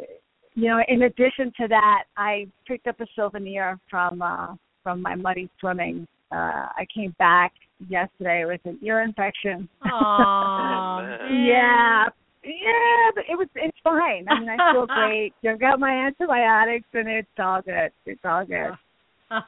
[0.54, 5.16] you know, in addition to that I picked up a souvenir from uh from my
[5.16, 6.08] muddy swimming.
[6.32, 7.54] Uh I came back
[7.90, 9.68] yesterday with an ear infection.
[9.84, 11.46] Aw, man.
[11.46, 12.06] Yeah,
[12.44, 14.26] yeah, but it was it's fine.
[14.30, 15.34] I mean, I feel great.
[15.48, 17.92] I've got my antibiotics, and it's all good.
[18.06, 18.72] It's all good.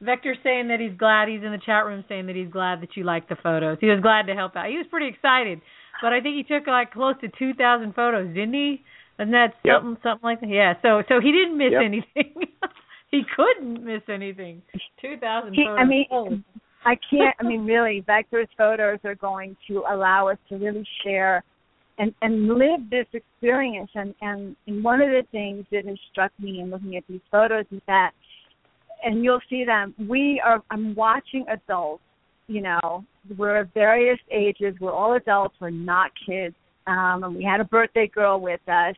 [0.00, 2.96] Vector's saying that he's glad he's in the chat room saying that he's glad that
[2.96, 3.78] you like the photos.
[3.80, 4.70] He was glad to help out.
[4.70, 5.60] He was pretty excited.
[6.00, 8.82] But I think he took like close to two thousand photos, didn't he?
[9.18, 9.80] Isn't that Yep.
[9.82, 10.48] something something like that?
[10.48, 10.74] Yeah.
[10.82, 11.82] So so he didn't miss Yep.
[11.82, 12.34] anything.
[13.10, 14.62] he couldn't miss anything.
[15.00, 15.76] Two thousand photos.
[15.78, 16.44] I mean, Holy-
[16.84, 17.34] I can't.
[17.40, 21.42] I mean, really, Vector's photos are going to allow us to really share
[21.98, 23.90] and and live this experience.
[23.94, 27.20] And and and one of the things that has struck me in looking at these
[27.30, 28.12] photos is that,
[29.04, 29.94] and you'll see them.
[30.08, 30.62] We are.
[30.70, 32.02] I'm watching adults.
[32.46, 33.04] You know,
[33.36, 34.74] we're of various ages.
[34.80, 35.56] We're all adults.
[35.60, 36.54] We're not kids.
[36.86, 38.94] Um, and we had a birthday girl with us,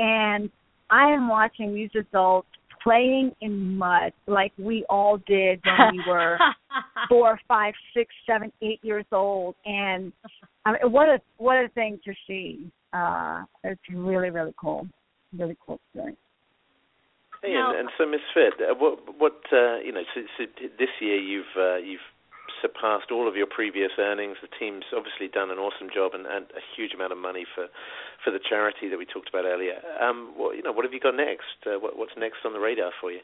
[0.00, 0.50] and
[0.90, 2.48] I am watching these adults
[2.82, 6.38] playing in mud like we all did when we were
[7.08, 10.12] four, five, six, seven, eight years old, and
[10.64, 12.70] I mean, what a what a thing to see.
[12.92, 14.88] Uh, it's really really cool,
[15.36, 16.18] really cool experience.
[17.42, 20.44] Hey, Now- and, and so Miss Fit, uh, what what uh, you know, so, so
[20.78, 22.00] this year you've uh, you've
[22.62, 24.36] surpassed all of your previous earnings.
[24.42, 27.66] The team's obviously done an awesome job and, and a huge amount of money for
[28.24, 29.80] for the charity that we talked about earlier.
[30.00, 31.58] Um, what you know, what have you got next?
[31.66, 33.20] Uh, what, what's next on the radar for you?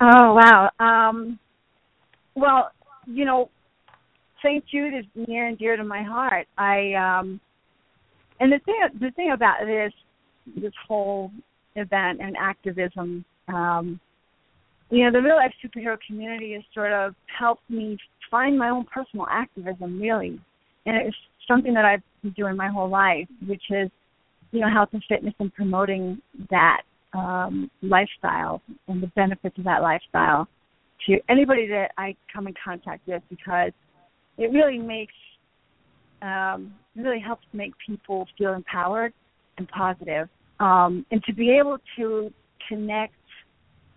[0.00, 0.70] Oh wow.
[0.78, 1.38] Um,
[2.34, 2.70] well,
[3.06, 3.50] you know,
[4.44, 4.64] St.
[4.66, 6.46] Jude is near and dear to my heart.
[6.56, 7.40] I um,
[8.40, 9.92] and the thing the thing about this
[10.56, 11.30] this whole
[11.76, 14.00] event and activism, um,
[14.90, 17.98] you know, the real life superhero community has sort of helped me
[18.30, 20.40] find my own personal activism, really,
[20.86, 23.90] and it's something that I've been doing my whole life, which is,
[24.52, 26.20] you know, health and fitness and promoting
[26.50, 26.82] that
[27.14, 30.46] um, lifestyle and the benefits of that lifestyle
[31.06, 33.72] to anybody that I come in contact with because
[34.36, 35.14] it really makes
[36.22, 39.12] um, really helps make people feel empowered
[39.56, 40.28] and positive.
[40.58, 42.32] Um, and to be able to
[42.68, 43.14] connect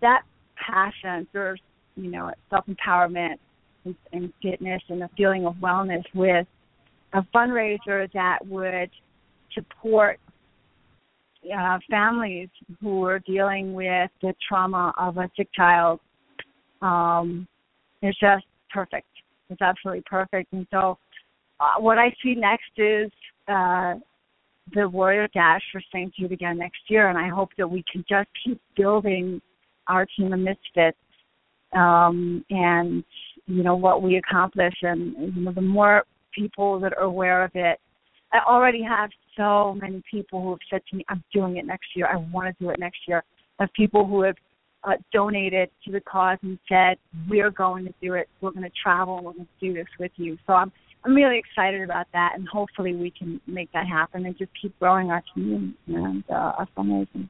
[0.00, 0.22] that
[0.64, 1.56] passion for
[1.96, 3.36] you know self empowerment
[3.84, 6.46] and, and fitness and a feeling of wellness with
[7.14, 8.90] a fundraiser that would
[9.54, 10.18] support
[11.56, 12.48] uh, families
[12.80, 16.00] who are dealing with the trauma of a sick child
[16.80, 17.46] um,
[18.02, 19.06] is just perfect.
[19.50, 20.52] It's absolutely perfect.
[20.52, 20.98] And so,
[21.60, 23.10] uh, what I see next is
[23.48, 23.94] uh,
[24.74, 26.12] the Warrior Dash for St.
[26.14, 29.40] Jude again next year, and I hope that we can just keep building
[29.88, 30.98] our team of misfits
[31.72, 33.04] um, and
[33.46, 37.50] you know what we accomplish, and you know the more people that are aware of
[37.54, 37.78] it.
[38.32, 41.88] I already have so many people who have said to me, "I'm doing it next
[41.94, 42.06] year.
[42.06, 43.22] I want to do it next year."
[43.58, 44.36] Have people who have
[44.84, 48.28] uh, donated to the cause and said, "We're going to do it.
[48.40, 49.16] We're going to travel.
[49.16, 50.72] We're going to do this with you." So I'm
[51.04, 54.78] I'm really excited about that, and hopefully we can make that happen and just keep
[54.78, 57.28] growing our team and uh, our fundraising.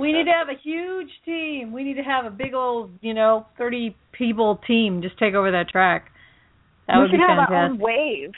[0.00, 1.72] We need to have a huge team.
[1.72, 5.50] We need to have a big old, you know, thirty people team just take over
[5.52, 6.10] that track.
[6.86, 7.54] That we would should be have fantastic.
[7.56, 8.32] our own wave.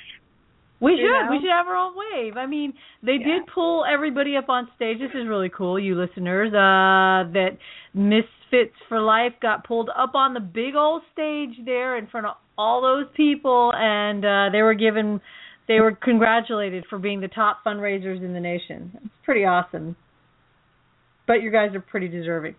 [0.78, 1.06] We should.
[1.06, 1.28] know?
[1.30, 2.36] We should have our own wave.
[2.36, 3.26] I mean, they Yeah.
[3.38, 4.98] did pull everybody up on stage.
[4.98, 6.48] This is really cool, you listeners.
[6.52, 7.56] Uh that
[7.94, 12.34] Misfits for Life got pulled up on the big old stage there in front of
[12.58, 15.20] all those people and uh they were given
[15.66, 18.92] they were congratulated for being the top fundraisers in the nation.
[19.04, 19.96] It's pretty awesome.
[21.26, 22.54] But you guys are pretty deserving.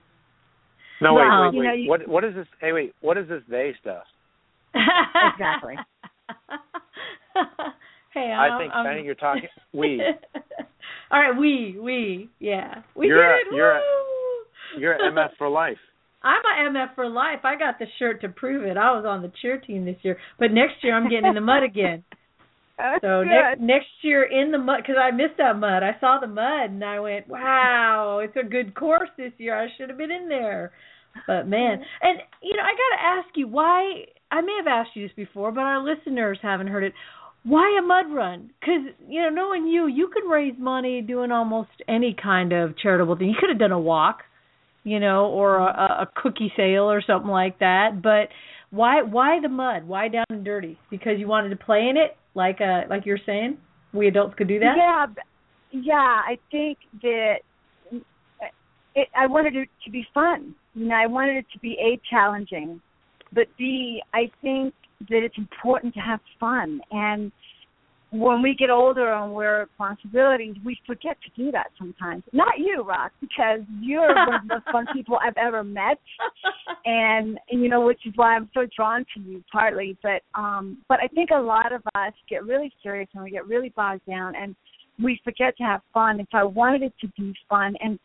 [1.02, 2.48] No, wait, Well, wait, you know, you- what what is this?
[2.60, 2.94] Hey, wait.
[3.02, 4.04] What is this they stuff?
[5.34, 5.76] Exactly.
[8.14, 8.86] hey, I I'm, think I'm...
[8.88, 10.02] I think you're talking we.
[11.12, 13.56] All right, we, we, yeah, we You're a- did.
[13.56, 14.80] you're a- Woo!
[14.82, 15.78] You're an MF for life.
[16.24, 17.40] I'm a MF for life.
[17.46, 18.76] I got the shirt to prove it.
[18.76, 21.42] I was on the cheer team this year, but next year I'm getting in the
[21.42, 22.04] mud again.
[22.78, 23.30] That's So good.
[23.30, 25.84] next next year in the mud because I missed that mud.
[25.84, 29.60] I saw the mud and I went, "Wow, it's a good course this year.
[29.60, 30.72] I should have been in there."
[31.26, 32.08] But man, mm-hmm.
[32.08, 34.06] and you know, I got to ask you why.
[34.30, 36.94] I may have asked you this before, but our listeners haven't heard it.
[37.44, 38.52] Why a mud run?
[38.60, 43.16] Because you know, knowing you, you could raise money doing almost any kind of charitable
[43.16, 43.30] thing.
[43.30, 44.20] You could have done a walk,
[44.84, 48.02] you know, or a, a cookie sale or something like that.
[48.04, 48.30] But
[48.70, 49.86] why why the mud?
[49.86, 50.78] Why down and dirty?
[50.92, 53.58] Because you wanted to play in it, like uh like you're saying,
[53.94, 54.76] we adults could do that.
[54.78, 55.08] Yeah,
[55.72, 56.22] yeah.
[56.26, 57.38] I think that
[58.96, 60.56] it, I wanted it to be fun.
[60.76, 62.80] You know, I wanted it to be a challenging,
[63.34, 64.74] but b I think
[65.10, 66.80] that it's important to have fun.
[66.92, 67.32] And
[68.12, 72.24] when we get older and we're responsibilities, we forget to do that sometimes.
[72.32, 76.00] Not you, Rock, because you're one of the most fun people I've ever met.
[76.86, 81.00] and you know which is why I'm so drawn to you partly but um but
[81.02, 84.36] I think a lot of us get really serious and we get really bogged down
[84.36, 84.56] and
[85.04, 88.00] we forget to have fun and so I wanted it to be fun and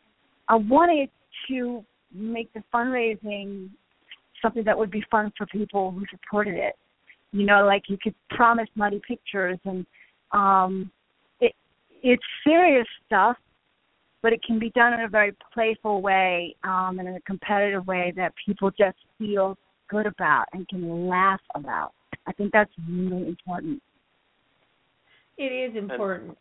[0.49, 1.09] I wanted
[1.49, 3.69] to make the fundraising
[4.41, 6.75] something that would be fun for people who supported it
[7.33, 9.85] you know like you could promise muddy pictures and
[10.31, 10.89] um
[11.41, 11.53] it
[12.01, 13.35] it's serious stuff
[14.23, 17.85] but it can be done in a very playful way um, and in a competitive
[17.85, 19.57] way that people just feel
[19.89, 21.91] good about and can laugh about.
[22.25, 23.81] I think that's really important.
[25.37, 26.37] It is important.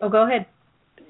[0.00, 0.46] oh, go ahead.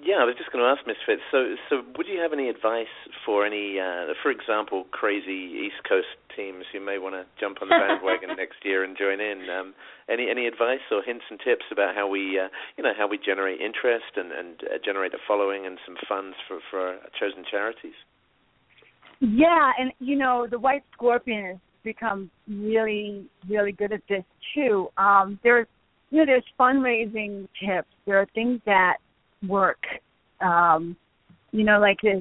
[0.04, 1.22] Yeah, I was just going to ask Miss Fitz.
[1.32, 2.92] So, so would you have any advice
[3.24, 7.68] for any, uh, for example, crazy East Coast teams who may want to jump on
[7.68, 9.48] the bandwagon next year and join in?
[9.48, 9.74] Um,
[10.08, 13.18] any any advice or hints and tips about how we, uh, you know, how we
[13.18, 17.96] generate interest and and uh, generate a following and some funds for for chosen charities?
[19.20, 24.88] Yeah, and you know the White Scorpion has become really really good at this too.
[24.98, 25.66] Um, there's
[26.10, 27.88] you know there's fundraising tips.
[28.04, 28.98] There are things that
[29.46, 29.82] work.
[30.40, 30.96] Um,
[31.52, 31.98] you know, like.
[32.04, 32.20] Uh,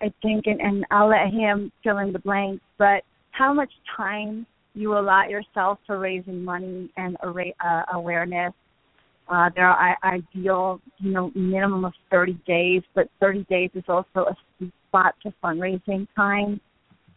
[0.00, 2.64] I think, and, and I'll let him fill in the blanks.
[2.78, 8.52] But how much time you allot yourself for raising money and uh, awareness.
[9.28, 14.26] Uh, there are ideal, you know, minimum of 30 days, but 30 days is also
[14.28, 16.60] a spot to fundraising time.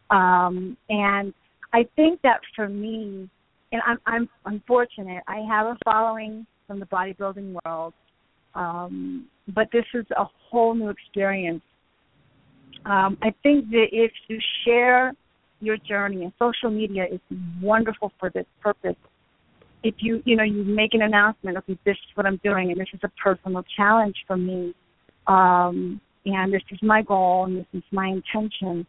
[0.10, 1.34] Um, and
[1.74, 3.30] I think that for me,
[3.74, 7.94] and I'm, I'm unfortunate, I have a following from the bodybuilding world,
[8.58, 11.62] um, but this is a whole new experience.
[12.86, 15.14] Um, I think that if you share
[15.60, 17.20] your journey, and social media is
[17.62, 18.96] wonderful for this purpose.
[19.84, 22.80] If you, you know, you make an announcement, okay, this is what I'm doing, and
[22.80, 24.76] this is a personal challenge for me,
[25.28, 28.86] um, and this is my goal, and this is my intention,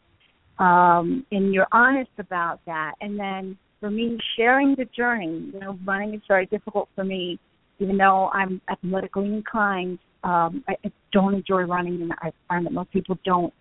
[0.58, 5.78] um, and you're honest about that, and then for me, sharing the journey, you know,
[5.84, 7.38] running is very difficult for me,
[7.78, 9.98] even though I'm athletically inclined.
[10.24, 13.52] Um, I, I don't enjoy running, and I find that most people don't.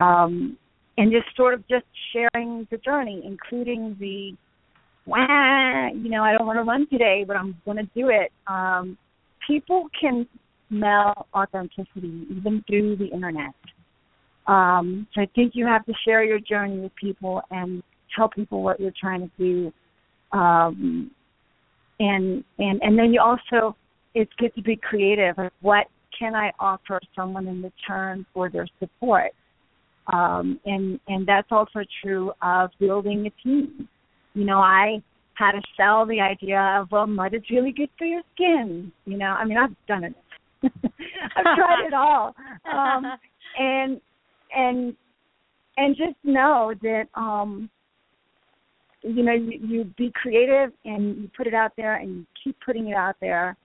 [0.00, 0.56] Um,
[0.96, 4.36] and just sort of just sharing the journey, including the,
[5.06, 8.32] Wah, you know, I don't want to run today, but I'm going to do it.
[8.46, 8.98] Um,
[9.46, 10.26] people can
[10.68, 13.54] smell authenticity even through the internet.
[14.46, 17.82] Um, so I think you have to share your journey with people and
[18.14, 20.38] tell people what you're trying to do.
[20.38, 21.10] Um,
[22.00, 23.76] and and and then you also
[24.14, 25.36] it's good to be creative.
[25.60, 25.86] What
[26.18, 29.30] can I offer someone in return for their support?
[30.12, 33.88] Um, and and that's also true of building a team.
[34.34, 35.02] You know, I
[35.34, 38.90] had to sell the idea of well, mud is really good for your skin.
[39.04, 40.14] You know, I mean, I've done it.
[40.64, 42.34] I've tried it all.
[42.72, 43.04] Um,
[43.58, 44.00] and
[44.56, 44.96] and
[45.76, 47.70] and just know that um,
[49.02, 52.56] you know you, you be creative and you put it out there and you keep
[52.64, 53.56] putting it out there.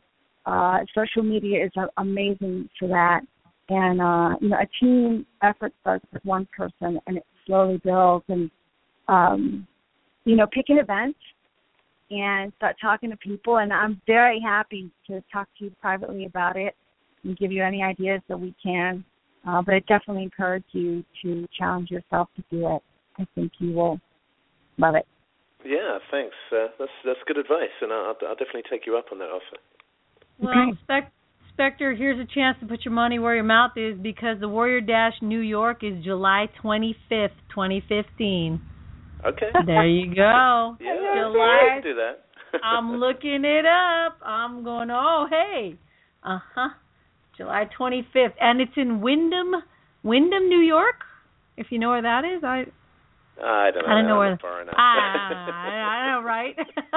[0.45, 3.21] Uh, social media is uh, amazing for that.
[3.67, 8.25] And uh you know a team effort starts with one person and it slowly builds
[8.27, 8.51] and
[9.07, 9.67] um
[10.23, 11.15] you know pick an event
[12.11, 13.57] and start talking to people.
[13.57, 16.75] And i'm very happy to talk to you privately about it
[17.23, 19.03] and give you any ideas that we can.
[19.47, 22.83] Uh, but i definitely encourage you to challenge yourself to do it.
[23.17, 23.99] I think you will
[24.77, 25.07] love it
[25.65, 26.35] Yeah, thanks.
[26.51, 29.57] Uh, that's that's good advice, and I'll, I'll definitely take you up on that offer.
[30.39, 30.77] Well, Okay.
[30.83, 31.11] spec-
[31.53, 34.81] Spectre, here's a chance to put your money where your mouth is because the Warrior
[34.81, 38.59] Dash New York is July 25th, 2015.
[39.25, 39.49] Okay.
[39.65, 40.75] There you go.
[40.81, 41.79] Yeah, July.
[41.81, 42.25] do that.
[42.63, 44.17] I'm looking it up.
[44.23, 45.77] I'm going, oh, hey.
[46.23, 46.69] Uh huh.
[47.37, 48.33] July 25th.
[48.41, 49.53] And it's in Windham,
[50.03, 50.95] Windham, New York?
[51.57, 52.43] If you know where that is.
[52.43, 52.65] I
[53.43, 53.91] I don't know.
[53.91, 54.29] I don't know I'm where.
[54.31, 54.75] not far enough.
[54.77, 56.55] Ah, I know, right?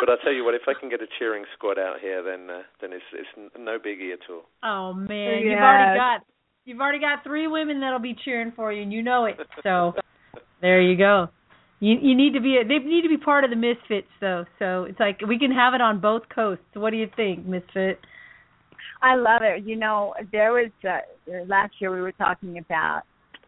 [0.00, 2.50] but I'll tell you what, if I can get a cheering squad out here, then
[2.50, 4.44] uh, then it's it's no biggie at all.
[4.62, 5.52] Oh man, Yes.
[5.52, 6.20] you've already got
[6.64, 9.36] you've already got three women that'll be cheering for you, and you know it.
[9.62, 9.94] So
[10.60, 11.28] there you go.
[11.80, 14.44] You you need to be a, they need to be part of the Misfits though.
[14.58, 16.64] So it's like we can have it on both coasts.
[16.74, 18.00] What do you think, Misfit?
[19.00, 19.64] I love it.
[19.64, 20.98] You know, there was uh,
[21.46, 23.02] last year we were talking about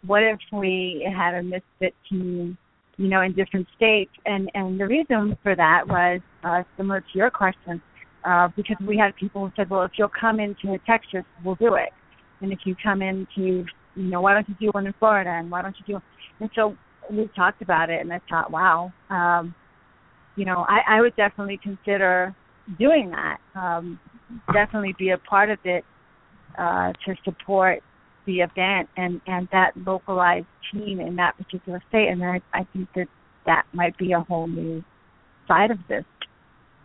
[0.06, 2.56] what if we had a misfit team,
[2.96, 7.18] you know, in different states, and and the reason for that was uh, similar to
[7.18, 7.80] your question,
[8.24, 11.74] uh, because we had people who said, well, if you'll come into Texas, we'll do
[11.74, 11.90] it,
[12.40, 13.64] and if you come into,
[13.96, 16.02] you know, why don't you do one in Florida, and why don't you do,
[16.40, 16.76] and so
[17.10, 19.54] we talked about it, and I thought, wow, um,
[20.36, 22.34] you know, I, I would definitely consider
[22.78, 23.38] doing that.
[23.54, 23.98] Um,
[24.52, 25.84] definitely be a part of it
[26.58, 27.82] uh, to support
[28.30, 32.08] the event and and that localized team in that particular state.
[32.08, 33.08] And I I think that
[33.46, 34.84] that might be a whole new
[35.48, 36.04] side of this.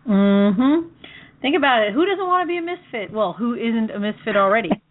[0.08, 0.90] Mhm.
[1.42, 1.94] Think about it.
[1.94, 3.12] Who doesn't want to be a misfit?
[3.12, 4.72] Well, who isn't a misfit already?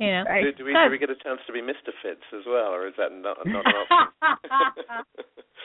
[0.00, 0.24] You know.
[0.26, 0.44] Right.
[0.44, 1.92] Do, do we do we get a chance to be Mr.
[2.02, 5.04] Fitz as well, or is that not, not an option?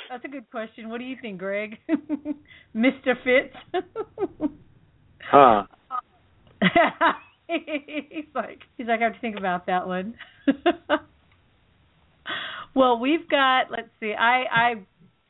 [0.09, 0.89] That's a good question.
[0.89, 1.77] What do you think, Greg?
[2.75, 3.15] Mr.
[3.23, 3.55] Fitz?
[5.31, 5.63] Huh.
[7.49, 10.15] He's like he's like I have to think about that one.
[12.75, 14.13] well, we've got let's see.
[14.17, 14.73] I I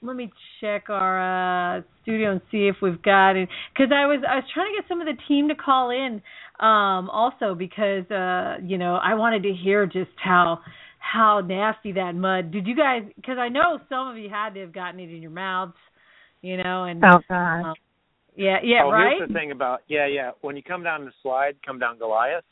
[0.01, 4.21] let me check our uh studio and see if we've got it cuz I was
[4.27, 6.21] I was trying to get some of the team to call in
[6.59, 10.59] um also because uh you know, I wanted to hear just how
[10.99, 12.51] how nasty that mud.
[12.51, 15.21] Did you guys cuz I know some of you had to have gotten it in
[15.21, 15.77] your mouths,
[16.41, 17.63] you know, and Oh God.
[17.63, 17.75] um,
[18.39, 19.15] yeah, yeah, oh, right?
[19.17, 20.31] here's the thing about yeah, yeah.
[20.41, 22.43] When you come down the slide, come down Goliath.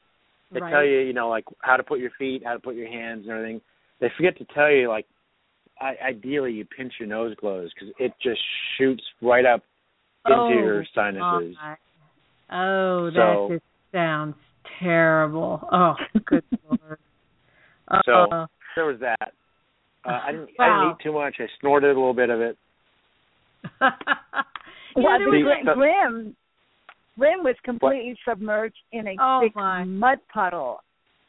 [0.52, 0.72] They Right.
[0.72, 3.24] tell you, you know, like how to put your feet, how to put your hands,
[3.24, 3.62] and everything.
[4.00, 5.06] They forget to tell you, like,
[5.82, 8.40] I, ideally you pinch your nose closed because it just
[8.78, 9.62] shoots right up
[10.26, 11.56] into Oh, your sinuses.
[11.62, 11.76] my.
[12.52, 14.36] Oh, that So- just sounds
[14.80, 15.68] terrible.
[15.72, 15.96] Oh,
[16.26, 17.00] good lord.
[18.06, 19.34] So Uh, there was that.
[20.06, 20.50] Uh, I didn't.
[20.60, 21.36] I didn't eat too much.
[21.40, 22.58] I snorted a little bit of it.
[24.98, 26.36] yeah, well, there the Grim, the- Grim,
[27.18, 29.84] Grim was completely submerged in a Oh, thick my.
[29.84, 30.82] mud puddle,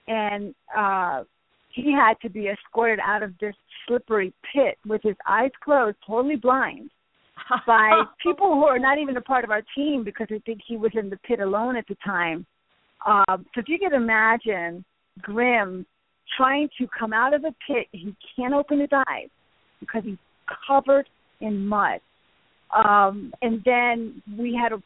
[0.07, 1.24] and uh
[1.70, 3.54] he had to be escorted out of this
[3.87, 6.90] slippery pit with his eyes closed, totally blind.
[7.66, 10.76] by people who are not even a part of our team because I think he
[10.76, 12.44] was in the pit alone at the time.
[13.07, 14.85] Um, so if you could imagine
[15.22, 15.87] Grim
[16.37, 19.28] trying to come out of the pit, he can't open his eyes
[19.78, 20.16] because he's
[20.66, 21.09] covered
[21.40, 22.00] in mud.
[22.74, 24.83] Um, and then we had to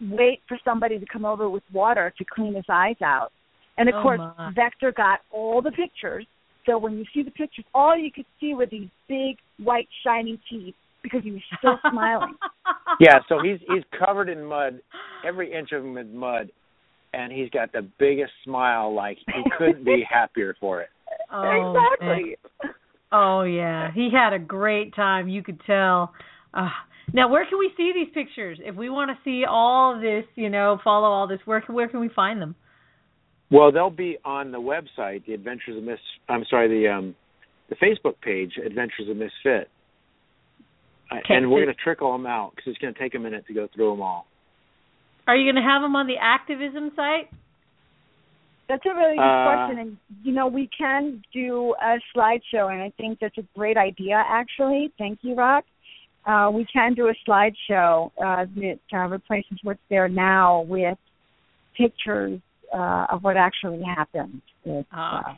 [0.00, 3.30] wait for somebody to come over with water to clean his eyes out.
[3.76, 4.52] And of Oh, course, my.
[4.54, 6.26] Vector got all the pictures.
[6.66, 10.38] So when you see the pictures, all you could see were these big white shiny
[10.50, 12.34] teeth because he was still smiling.
[13.00, 14.80] Yeah, so he's he's covered in mud,
[15.26, 16.50] every inch of him is mud,
[17.14, 18.94] and he's got the biggest smile.
[18.94, 20.88] Like he couldn't be happier for it.
[21.32, 21.76] Oh, man.
[22.00, 22.36] exactly.
[23.12, 25.28] Oh yeah, he had a great time.
[25.28, 26.12] You could tell.
[26.58, 26.68] Uh,
[27.12, 28.58] now, where can we see these pictures?
[28.60, 31.88] If we want to see all this, you know, follow all this, where can where
[31.88, 32.54] can we find them?
[33.50, 35.98] Well, they'll be on the website, the Adventures of Miss.
[36.28, 37.14] I'm sorry, the um,
[37.70, 39.70] the Facebook page, Adventures of Misfit.
[41.10, 43.46] Okay, and we're going to trickle them out because it's going to take a minute
[43.46, 44.26] to go through them all.
[45.26, 47.30] Are you going to have them on the activism site?
[48.68, 52.82] That's a really good Uh, question, and you know we can do a slideshow, and
[52.82, 54.22] I think that's a great idea.
[54.28, 55.64] Actually, thank you, Rock.
[56.26, 60.98] Uh, we can do a slideshow uh, that uh, replaces what's there now with
[61.76, 62.40] pictures
[62.74, 64.42] uh, of what actually happened.
[64.64, 65.32] It's, Ah.
[65.32, 65.34] uh,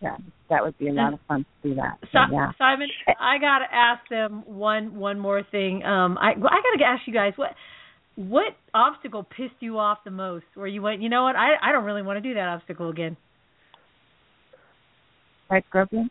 [0.00, 0.16] yeah,
[0.48, 1.98] that would be a lot of fun to do that.
[2.12, 2.52] So, yeah.
[2.56, 2.88] Simon,
[3.20, 5.84] I gotta ask them one one more thing.
[5.84, 7.50] Um, I I gotta ask you guys what
[8.14, 10.44] what obstacle pissed you off the most?
[10.54, 11.34] Where you went, you know what?
[11.36, 13.16] I I don't really want to do that obstacle again.
[15.50, 16.10] Right, Scorpion?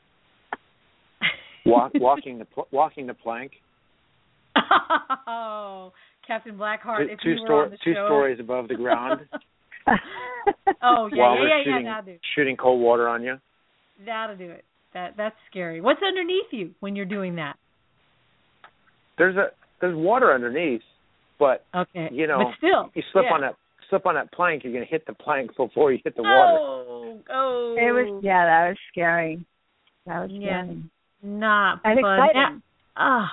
[1.68, 3.52] Walk, walking the pl- walking the plank,
[5.28, 5.92] oh,
[6.26, 8.08] Captain Blackheart, two, if two, you were stor- on the two show.
[8.08, 9.22] stories above the ground,
[10.82, 11.64] Oh yeah, while yeah, we're yeah, yeah.
[11.64, 12.20] shooting That'll do.
[12.36, 13.38] shooting cold water on you.
[14.06, 14.64] That'll do it.
[14.94, 15.82] That that's scary.
[15.82, 17.56] What's underneath you when you're doing that?
[19.18, 19.48] There's a
[19.82, 20.82] there's water underneath,
[21.40, 23.34] but Okay, you know but still, you slip yeah.
[23.34, 23.56] on that
[23.90, 26.58] slip on that plank, you're gonna hit the plank before you hit the oh, water.
[26.60, 27.76] Oh, oh.
[27.78, 29.46] It was yeah, that was scary.
[30.06, 30.64] That was yeah.
[30.64, 30.84] scary.
[31.24, 32.20] Not and fun.
[32.20, 32.62] exciting.
[32.96, 33.32] Ah,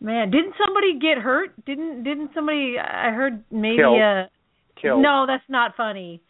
[0.00, 1.50] man, didn't somebody get hurt?
[1.64, 2.76] Didn't didn't somebody?
[2.78, 3.78] I heard maybe.
[3.78, 4.00] Killed.
[4.00, 4.24] Uh,
[4.80, 5.02] Killed.
[5.02, 6.20] No, that's not funny.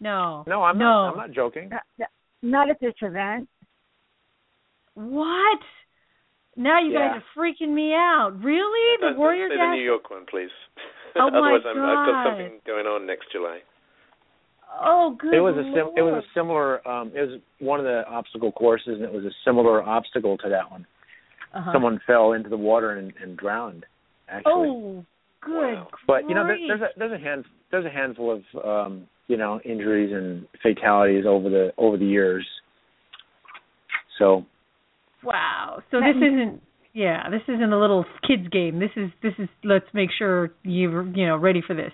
[0.00, 0.44] No.
[0.46, 0.84] No, I'm no.
[0.84, 1.10] not.
[1.12, 1.70] I'm not joking.
[1.70, 2.08] Not,
[2.42, 3.48] not at this event.
[4.94, 5.58] What?
[6.56, 7.14] Now you Yeah.
[7.14, 8.32] guys are freaking me out.
[8.42, 8.96] Really?
[9.00, 10.50] The Uh, Warrior say the New York one, please.
[11.16, 13.60] Oh, my Otherwise, I'm, I've got something going on next July.
[14.80, 15.34] Oh, good.
[15.34, 18.52] It was a sim- it was a similar um it was one of the obstacle
[18.52, 20.86] courses and it was a similar obstacle to that one.
[21.54, 21.72] Uh-huh.
[21.72, 23.84] Someone fell into the water and, and drowned
[24.28, 24.52] actually.
[24.54, 25.04] Oh,
[25.40, 25.74] good.
[25.74, 25.88] Wow.
[26.06, 29.36] but you know there, there's a there's a hand there's a handful of um you
[29.36, 32.46] know injuries and fatalities over the over the years.
[34.18, 34.44] So
[35.22, 35.82] Wow.
[35.90, 36.62] So this isn't
[36.94, 38.78] yeah, this isn't a little kids game.
[38.78, 41.92] This is this is let's make sure you're you know ready for this.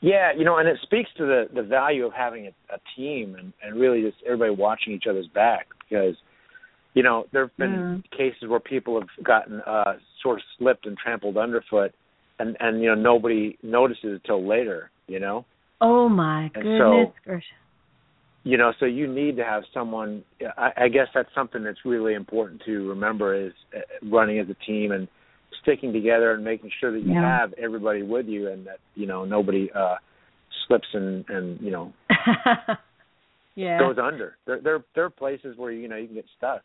[0.00, 3.34] Yeah, you know, and it speaks to the the value of having a, a team
[3.38, 6.14] and and really just everybody watching each other's back because
[6.94, 11.36] you know there've been cases where people have gotten uh sort of slipped and trampled
[11.36, 11.92] underfoot
[12.38, 15.44] and and you know nobody notices until later, you know.
[15.82, 17.48] Oh my And goodness so- gracious.
[18.42, 20.24] You know, so you need to have someone
[20.56, 23.80] I, I guess that's something that's really important to remember is uh,
[24.10, 25.08] running as a team and
[25.62, 27.22] sticking together and making sure that you Yeah.
[27.22, 29.96] have everybody with you and that you know nobody uh
[30.66, 31.92] slips and and you know
[33.54, 33.78] yeah.
[33.78, 34.36] goes under.
[34.46, 36.62] There there there are places where you know you can get stuck.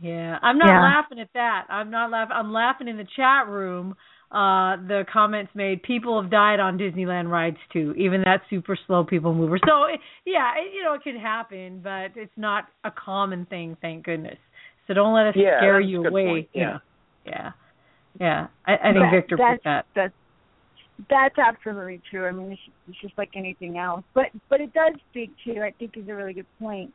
[0.00, 0.82] Yeah, I'm not Yeah.
[0.82, 1.66] laughing at that.
[1.68, 2.34] I'm not laughing.
[2.34, 3.94] I'm laughing in the chat room.
[4.32, 9.04] Uh, the comments made people have died on Disneyland rides too, even that super slow
[9.04, 9.58] people mover.
[9.66, 13.76] So it, yeah, it, you know it could happen, but it's not a common thing,
[13.82, 14.38] thank goodness.
[14.86, 16.24] So don't let us Yeah, scare you away.
[16.24, 16.48] point.
[16.54, 16.78] you Yeah.
[17.26, 17.50] yeah,
[18.22, 18.46] yeah.
[18.66, 19.86] I, I think That- Victor that's, put that.
[19.94, 20.14] That's
[21.10, 22.26] that's absolutely true.
[22.26, 24.04] I mean, it's, it's just like anything else.
[24.14, 26.92] But but it does speak to I think is a really good point.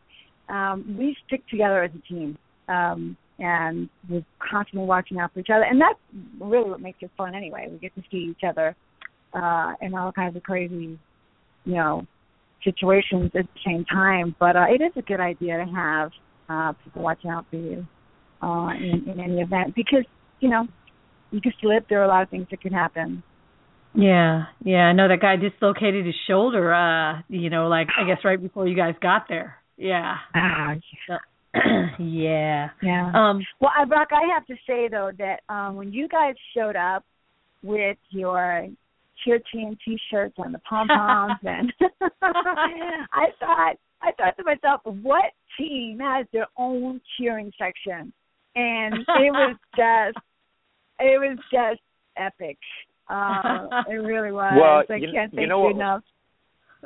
[0.49, 2.37] Um, we stick together as a team,
[2.69, 5.99] um, and we're constantly watching out for each other, and that's
[6.39, 7.35] really what makes it fun.
[7.35, 8.75] Anyway, we get to see each other
[9.33, 10.97] uh, in all kinds of crazy,
[11.65, 12.07] you know,
[12.63, 14.35] situations at the same time.
[14.39, 16.11] But uh, it is a good idea to have
[16.49, 17.85] uh, people watching out for you
[18.41, 20.05] uh, in, in any event because
[20.39, 20.67] you know
[21.31, 21.87] you can slip.
[21.89, 23.23] There are a lot of things that can happen.
[23.93, 24.85] Yeah, yeah.
[24.85, 26.73] I know that guy dislocated his shoulder.
[26.73, 29.55] Uh, you know, like I guess right before you guys got there.
[29.77, 30.15] Yeah.
[30.35, 30.73] Ah,
[31.99, 32.69] yeah.
[32.81, 33.11] yeah.
[33.13, 33.41] Um.
[33.59, 37.03] Well, I, Rock, I have to say though that um when you guys showed up
[37.63, 38.67] with your
[39.23, 41.73] cheer team T-shirts and the pom poms, and
[42.21, 48.13] I thought I thought to myself, what team has their own cheering section?
[48.55, 50.17] And it was just
[50.99, 51.81] it was just
[52.17, 52.57] epic.
[53.09, 54.53] Uh, it really was.
[54.59, 56.03] Well, I you- can't you know you what enough.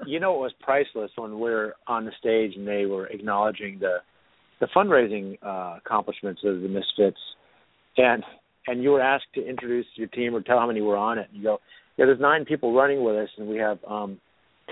[0.08, 3.78] You know it was priceless when we are on the stage and they were acknowledging
[3.80, 3.98] the
[4.62, 7.20] the fundraising uh accomplishments of the Misfits
[7.98, 8.24] and
[8.68, 11.28] and you were asked to introduce your team or tell how many were on it
[11.30, 11.60] and you go,
[11.98, 14.20] Yeah, there's nine people running with us and we have um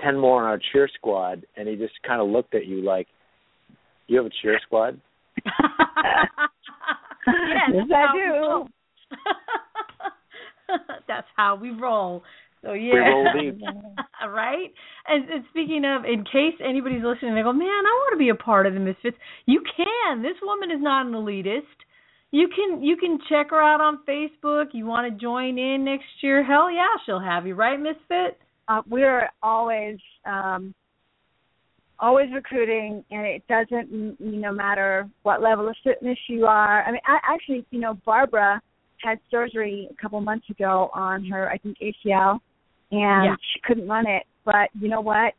[0.02, 3.06] ten more on our cheer squad and he just kinda looked at you like
[4.08, 4.98] You have a cheer squad?
[5.44, 5.54] yes,
[7.26, 8.32] Yes, I do.
[8.32, 8.68] roll.
[11.08, 12.22] that's how we roll.
[12.62, 13.60] So yeah, We roll deep.
[14.28, 14.68] right?
[15.08, 18.28] And, and speaking of, in case anybody's listening, they go, "Man, I want to be
[18.28, 20.22] a part of the Misfits." You can.
[20.22, 21.62] This woman is not an elitist.
[22.32, 24.66] You can you can check her out on Facebook.
[24.72, 26.44] You want to join in next year?
[26.44, 28.38] Hell yeah, she'll have you, right, Misfit?
[28.70, 30.72] uh, we're always um,
[31.98, 36.84] always recruiting, and it doesn't m- no matter what level of fitness you are.
[36.84, 38.60] I mean, I, actually, you know, Barbara
[39.02, 42.40] had surgery a couple months ago on her, I think ACL,
[42.90, 43.36] and Yeah.
[43.40, 44.26] she couldn't run it.
[44.44, 45.34] But you know what?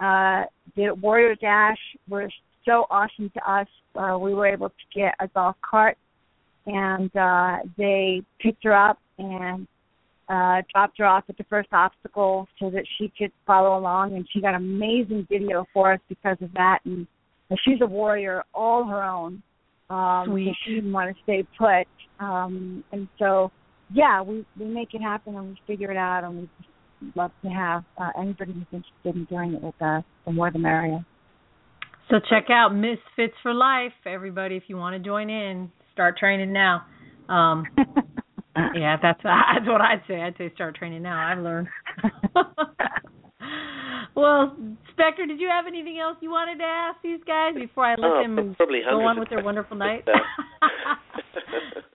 [0.00, 0.44] Uh,
[0.76, 1.78] the Warrior Dash
[2.08, 2.30] was
[2.64, 3.68] so awesome to us.
[3.94, 5.96] Uh, we were able to get a golf cart,
[6.66, 9.66] and uh, they picked her up and
[10.28, 14.28] uh, dropped her off at the first obstacle so that she could follow along, and
[14.30, 16.78] she got amazing video for us because of that.
[16.84, 17.06] And
[17.64, 19.42] she's a warrior all her own.
[19.90, 20.54] Um, Sweet.
[20.66, 21.86] didn't want to stay put,
[22.24, 23.50] um, and so
[23.92, 27.30] yeah, we we make it happen and we figure it out, and we just love
[27.42, 30.04] to have uh, anybody who's interested in doing it with us.
[30.26, 31.04] The more the merrier.
[32.10, 34.56] So check out MissFits for Life, everybody.
[34.56, 36.84] If you want to join in, start training now.
[37.28, 37.64] Um,
[38.74, 40.20] yeah, that's that's what I'd say.
[40.20, 41.18] I'd say start training now.
[41.18, 41.68] I've learned.
[44.14, 44.56] well,
[44.92, 48.10] Spectre, did you have anything else you wanted to ask these guys before I let
[48.10, 50.04] Oh, them probably go on with their wonderful night?
[50.04, 50.98] questions,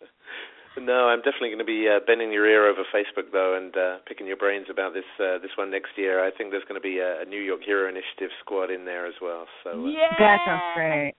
[0.82, 3.98] No, I'm definitely going to be uh, bending your ear over Facebook though, and uh,
[4.08, 6.26] picking your brains about this uh, this one next year.
[6.26, 9.06] I think there's going to be a, a New York Hero Initiative squad in there
[9.06, 9.46] as well.
[9.64, 11.14] So uh, yeah, That sounds great.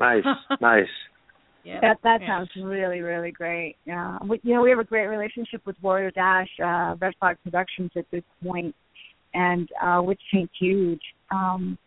[0.00, 0.24] Nice,
[0.60, 0.88] nice.
[1.62, 1.80] Yeah.
[1.82, 2.26] That that Yeah.
[2.26, 3.76] sounds really really great.
[3.84, 7.36] Yeah, we, you know we have a great relationship with Warrior Dash, uh, Red Frog
[7.44, 8.74] Productions at this point,
[9.34, 11.02] and uh, which ain't huge.
[11.30, 11.78] Um,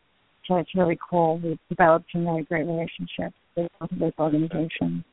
[0.48, 1.40] so it's really cool.
[1.44, 5.04] We've developed some really great relationships with both of those organizations.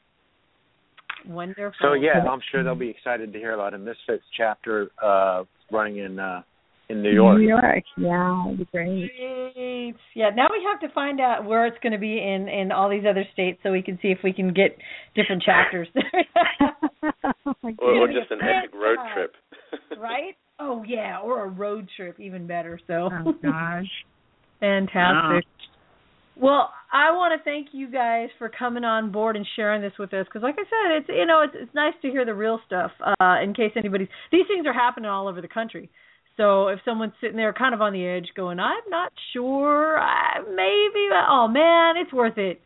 [1.26, 1.78] Wonderful.
[1.80, 5.98] So yeah, I'm sure they'll be excited to hear about a Misfits chapter uh, running
[5.98, 6.42] in uh,
[6.90, 7.38] in New York.
[7.38, 9.10] New York, yeah, it'd be great.
[9.16, 9.94] Great.
[10.14, 12.90] Yeah, now we have to find out where it's going to be in in all
[12.90, 14.76] these other states so we can see if we can get
[15.16, 15.88] different chapters.
[17.04, 19.32] oh or, or just an epic road trip.
[19.98, 20.36] right?
[20.58, 22.80] Oh yeah, or a road trip even better.
[22.86, 23.86] So Oh gosh.
[24.60, 25.44] fantastic.
[26.36, 30.12] Well, I want to thank you guys for coming on board and sharing this with
[30.14, 32.60] us because, like I said, it's you know it's it's nice to hear the real
[32.66, 32.90] stuff.
[33.00, 35.90] Uh, in case anybody's these things are happening all over the country.
[36.36, 40.40] So if someone's sitting there kind of on the edge, going, "I'm not sure, I,
[40.40, 42.60] maybe," oh man, it's worth it.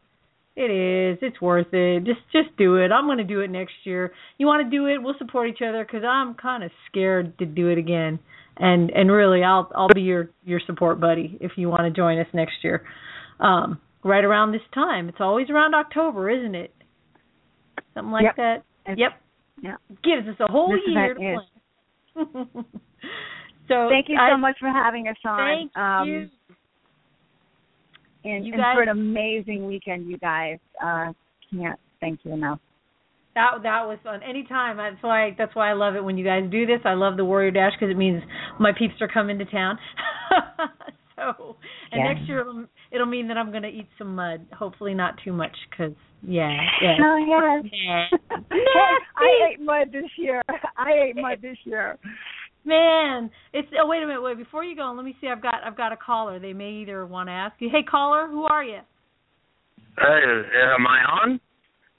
[0.60, 1.18] It is.
[1.22, 2.02] It's worth it.
[2.02, 2.90] Just just do it.
[2.90, 4.12] I'm going to do it next year.
[4.38, 5.00] You want to do it?
[5.00, 8.18] We'll support each other because I'm kind of scared to do it again.
[8.56, 12.18] And and really, I'll I'll be your your support buddy if you want to join
[12.18, 12.82] us next year.
[13.38, 15.08] Um, right around this time.
[15.08, 16.74] It's always around October, isn't it?
[17.94, 18.36] Something like Yep.
[18.36, 18.56] that.
[18.90, 19.12] It's- Yep.
[19.62, 19.76] yeah.
[20.02, 21.38] Gives us a whole This year to plan.
[23.68, 25.38] so Thank you I- so much for having us on.
[25.38, 26.28] Thank um, you.
[28.28, 30.58] And, You and for an amazing weekend, you guys.
[30.82, 31.12] Uh,
[31.50, 32.60] can't thank you enough.
[33.34, 34.20] That that was fun.
[34.22, 34.76] Anytime.
[34.76, 36.80] That's why that's why I love it when you guys do this.
[36.84, 38.22] I love the Warrior Dash because it means
[38.58, 39.78] my peeps are coming to town.
[41.16, 41.56] so,
[41.92, 42.12] and Yeah.
[42.12, 44.44] next year it'll, it'll mean that I'm going to eat some mud.
[44.52, 46.96] Hopefully not too much because yeah, yeah.
[47.00, 48.10] Oh yes.
[48.50, 48.98] Nah.
[49.16, 50.42] I ate mud this year.
[50.76, 51.96] I ate mud this year.
[52.64, 55.28] Man, it's oh wait a minute, wait before you go, let me see.
[55.28, 56.38] I've got I've got a caller.
[56.38, 57.68] They may either want to ask you.
[57.70, 58.80] Hey caller, who are you?
[59.96, 61.40] Hey, uh, am I on?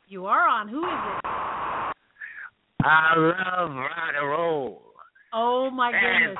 [0.08, 0.68] You are on.
[0.70, 1.26] Who is it?
[2.82, 4.82] I love rock and roll.
[5.34, 6.38] Oh my goodness.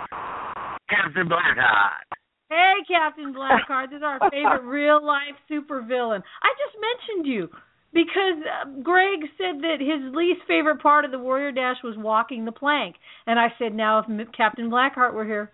[0.90, 2.10] Captain Blackheart.
[2.50, 6.24] Hey, Captain Blackheart, this is our favorite real life supervillain.
[6.42, 7.50] I just mentioned you
[7.94, 12.46] because uh, Greg said that his least favorite part of the Warrior Dash was walking
[12.46, 15.52] the plank, and I said now if M- Captain Blackheart were here,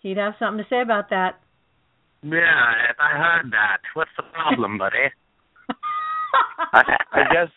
[0.00, 1.40] he'd have something to say about that.
[2.22, 4.96] Yeah, if I heard that, what's the problem, buddy?
[6.72, 7.48] I, I guess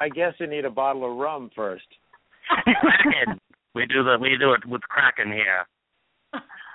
[0.00, 1.86] I guess you need a bottle of rum first.
[2.64, 3.38] Kraken.
[3.74, 5.66] We do the we do it with Kraken here.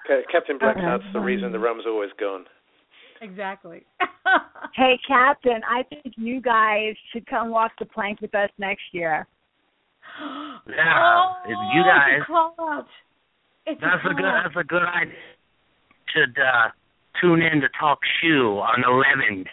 [0.07, 2.45] Ca- Captain Blackheart's the reason the rum's always gone.
[3.24, 3.84] Exactly.
[4.76, 9.28] Hey, Captain, I think you guys should come walk the plank with us next year.
[10.67, 12.88] Yeah, oh, if you guys- It's a call out.
[13.67, 14.41] It's That's a call good out.
[14.43, 15.13] that's a good idea.
[16.15, 16.69] Should uh
[17.21, 19.45] tune in to Talk Shoe on eleven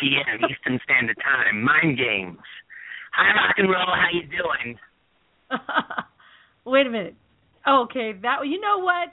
[0.00, 1.62] PM Eastern Standard Time.
[1.62, 2.38] Mind games.
[3.12, 4.78] Hi rock and roll, how you doing?
[6.64, 7.14] Wait a minute.
[7.68, 9.10] Okay, that you know what?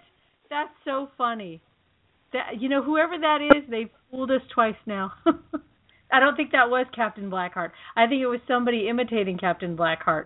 [0.49, 1.59] That's so funny.
[2.33, 5.13] That you know whoever that is, they've fooled us twice now.
[6.11, 7.71] I don't think that was Captain Blackheart.
[7.95, 10.25] I think it was somebody imitating Captain Blackheart.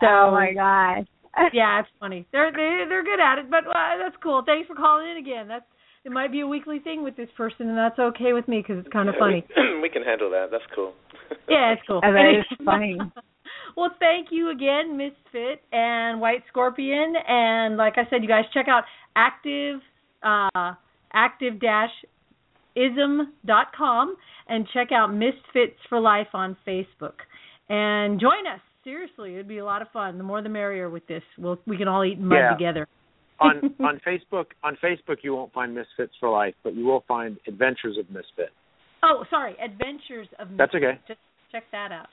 [0.00, 1.06] So oh my gosh.
[1.52, 2.26] yeah, it's funny.
[2.32, 4.42] They're they they're good at it, but uh, that's cool.
[4.44, 5.48] Thanks for calling in again.
[5.48, 5.64] That's
[6.04, 8.78] it might be a weekly thing with this person, and that's okay with me because
[8.78, 9.44] it's kind of Yeah, funny.
[9.56, 10.48] We, we can handle that.
[10.50, 10.92] That's cool.
[11.46, 12.00] Yeah, it's cool.
[12.00, 12.98] That is funny.
[13.76, 18.66] well, thank you again, Misfit and White Scorpion, and like I said, you guys check
[18.68, 18.84] out
[19.16, 19.80] active
[20.22, 20.74] uh,
[21.12, 21.90] active dash
[22.76, 24.16] ism dot com
[24.48, 27.14] and check out MissFits for Life on Facebook
[27.68, 28.60] and join us.
[28.84, 30.16] Seriously, it'd be a lot of fun.
[30.16, 31.22] The more the merrier with this.
[31.36, 32.50] We'll we can all eat mud Yeah.
[32.50, 32.88] together.
[33.40, 37.36] on on Facebook on Facebook you won't find MissFits for Life, but you will find
[37.46, 38.50] Adventures of Misfit.
[39.02, 40.98] Oh, sorry, Adventures of That's okay.
[41.06, 41.20] Just
[41.52, 42.06] check that out.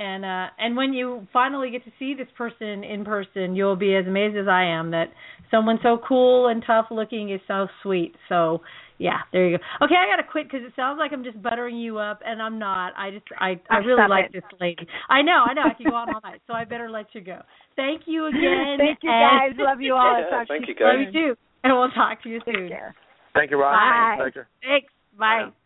[0.00, 3.94] And uh and when you finally get to see this person in person, you'll be
[3.96, 5.08] as amazed as I am that
[5.50, 8.14] someone so cool and tough looking is so sweet.
[8.30, 8.62] So
[8.96, 9.64] yeah, there you go.
[9.84, 12.58] Okay, I gotta quit because it sounds like I'm just buttering you up, and I'm
[12.58, 12.92] not.
[12.96, 14.32] I just I I Oh, really stop like it.
[14.32, 14.86] this lady.
[15.10, 15.62] I know, I know.
[15.68, 17.40] I can go on all night, so I better let you go.
[17.76, 18.76] Thank you again.
[18.78, 19.64] Thank you and- guys.
[19.66, 20.18] Love you all.
[20.20, 20.96] Yeah, Talk to thank you, guys.
[20.96, 21.36] Love you too.
[21.64, 22.68] And we'll talk to you Take soon.
[22.68, 22.94] care.
[23.34, 23.72] Thank you, Rob.
[23.76, 24.30] Bye.
[24.62, 24.88] Thanks.
[25.18, 25.44] Bye.
[25.48, 25.59] Bye.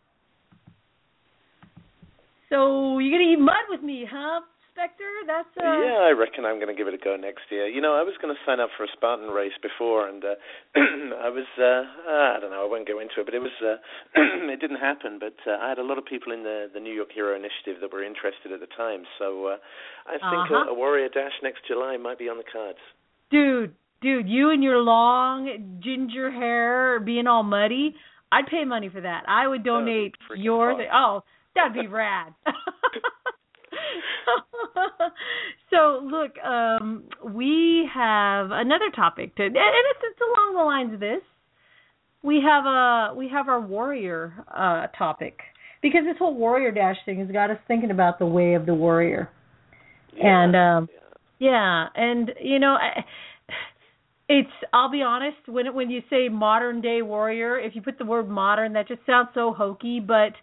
[2.49, 4.41] So you're gonna eat mud with me, huh,
[4.71, 5.07] Spectre?
[5.25, 7.65] That's uh Yeah, I reckon I'm going to give it a go next year.
[7.67, 10.35] You know, I was going to sign up for a Spartan race before, and uh,
[10.75, 11.83] I was uh,
[12.35, 13.79] I don't know, I won't go into it, but it was uh,
[14.51, 15.17] it didn't happen.
[15.17, 17.79] But uh, I had a lot of people in the the New York Hero Initiative
[17.81, 19.57] that were interested at the time, so uh,
[20.05, 20.67] I think Uh-huh.
[20.69, 22.79] a, a Warrior Dash next July might be on the cards.
[23.31, 27.95] dude, dude, you and your long ginger hair being all muddy,
[28.31, 29.23] I'd pay money for that.
[29.27, 30.91] I would be donate freaking your awesome.
[30.93, 31.23] oh,
[31.55, 32.33] that'd be rad.
[35.69, 40.99] so look, um we have another topic to and it's it's along the lines of
[40.99, 41.21] this.
[42.23, 45.39] We have a we have our warrior uh topic
[45.81, 48.73] because this whole warrior dash thing has got us thinking about the way of the
[48.73, 49.29] warrior.
[50.15, 50.99] Yeah, And, um, yeah.
[51.37, 53.03] Yeah, and you know, I,
[54.27, 58.05] it's I'll be honest when when you say modern day warrior, if you put the
[58.05, 60.33] word modern, that just sounds so hokey, but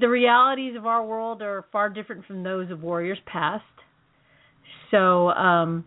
[0.00, 3.64] the realities of our world are far different from those of warriors past.
[4.90, 5.84] So, um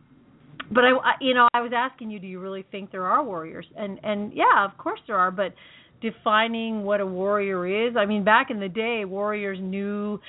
[0.71, 3.23] but I, I you know, I was asking you, do you really think there are
[3.23, 3.65] warriors?
[3.75, 5.53] And and yeah, of course there are, but
[6.01, 10.19] defining what a warrior is, I mean, back in the day, warriors knew,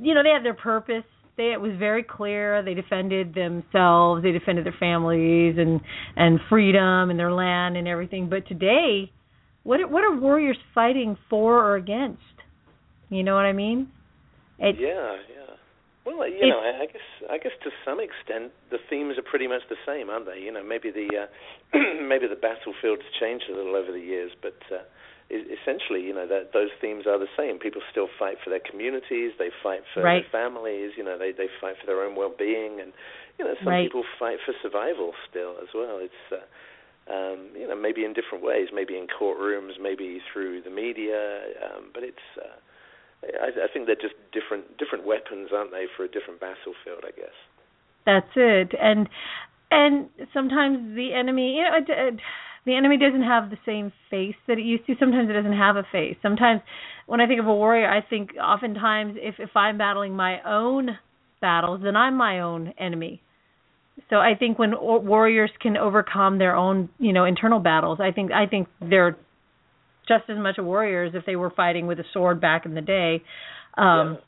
[0.00, 1.04] you know, they had their purpose.
[1.36, 2.62] They it was very clear.
[2.62, 5.80] They defended themselves, they defended their families and
[6.16, 8.28] and freedom and their land and everything.
[8.28, 9.10] But today,
[9.62, 12.22] what what are warriors fighting for or against?
[13.10, 13.88] You know what I mean?
[14.58, 15.54] It, yeah, yeah.
[16.06, 19.62] Well, you know, I, guess I guess to some extent the themes are pretty much
[19.68, 20.40] the same, aren't they?
[20.40, 21.28] You know, maybe the uh,
[22.08, 24.86] maybe the battlefield's changed a little over the years, but uh,
[25.28, 27.58] essentially, you know, that those themes are the same.
[27.58, 30.24] People still fight for their communities, they fight for Right.
[30.24, 32.92] their families, you know, they they fight for their own well-being, and
[33.38, 33.84] you know, some Right.
[33.84, 35.98] people fight for survival still as well.
[36.00, 36.46] It's uh,
[37.12, 41.90] um, you know, maybe in different ways, maybe in courtrooms, maybe through the media, um,
[41.92, 42.28] but it's.
[42.40, 42.56] Uh,
[43.22, 47.04] I, I think they're just different different weapons, aren't they, for a different battlefield?
[47.04, 47.36] I guess.
[48.06, 48.72] That's it.
[48.80, 49.08] And
[49.70, 52.16] and sometimes the enemy, you know,
[52.66, 54.94] the enemy doesn't have the same face that it used to.
[54.98, 56.16] Sometimes it doesn't have a face.
[56.22, 56.60] Sometimes
[57.06, 60.98] when I think of a warrior, I think oftentimes if if I'm battling my own
[61.40, 63.22] battles, then I'm my own enemy.
[64.08, 68.32] So I think when warriors can overcome their own, you know, internal battles, I think
[68.32, 69.16] I think they're
[70.10, 72.74] just as much a warrior as if they were fighting with a sword back in
[72.74, 73.22] the day.
[73.78, 74.18] Um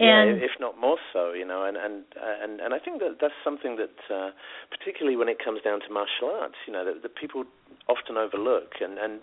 [0.00, 0.22] yeah.
[0.22, 2.02] and yeah, if not more so, you know, and and
[2.42, 4.30] and and I think that that's something that, uh,
[4.70, 7.44] particularly when it comes down to martial arts, you know, that, that people
[7.88, 9.20] often overlook, and and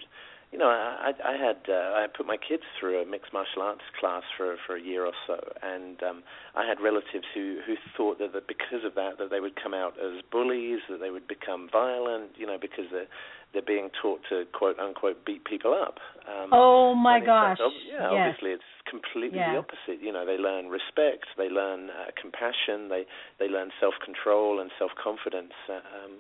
[0.52, 3.88] you know, I I had uh, I put my kids through a mixed martial arts
[4.00, 6.24] class for for a year or so, and um,
[6.56, 9.74] I had relatives who who thought that, that because of that that they would come
[9.74, 13.12] out as bullies, that they would become violent, you know, because they're
[13.54, 16.00] they're being taught to quote unquote beat people up.
[16.28, 17.66] Um, oh my when in fact, gosh.
[17.66, 18.12] ob- yeah, yes.
[18.12, 19.54] obviously it's completely Yeah.
[19.54, 20.00] the opposite.
[20.02, 23.06] You know, they learn respect, they learn uh, compassion, they
[23.40, 25.54] they learn self-control and self-confidence.
[25.68, 26.12] Uh, um,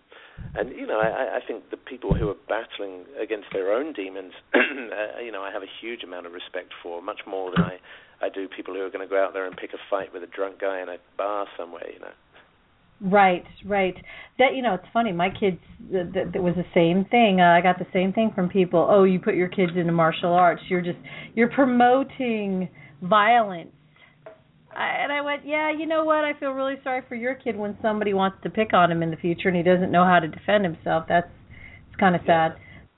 [0.55, 4.33] and you know, I, I think the people who are battling against their own demons,
[4.53, 7.79] uh, you know, I have a huge amount of respect for, much more than I
[8.21, 10.21] I do people who are going to go out there and pick a fight with
[10.23, 11.89] a drunk guy in a bar somewhere.
[11.91, 12.13] You know.
[13.03, 13.95] Right, right.
[14.37, 15.11] That you know, it's funny.
[15.11, 15.57] My kids,
[15.91, 17.41] that th- that was the same thing.
[17.41, 18.87] Uh, I got the same thing from people.
[18.87, 20.61] Oh, you put your kids into martial arts.
[20.69, 20.99] You're just
[21.33, 22.69] you're promoting
[23.01, 23.71] violence.
[24.75, 25.71] I, and I went, yeah.
[25.71, 26.23] You know what?
[26.23, 29.09] I feel really sorry for your kid when somebody wants to pick on him in
[29.09, 31.05] the future and he doesn't know how to defend himself.
[31.09, 31.27] That's
[31.87, 32.55] it's kind of sad.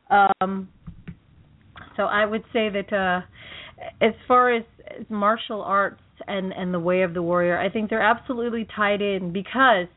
[0.09, 0.67] Um,
[1.95, 3.21] so I would say that uh,
[4.05, 4.63] as far as,
[4.99, 9.01] as martial arts and and the way of the warrior, I think they're absolutely tied
[9.01, 9.87] in because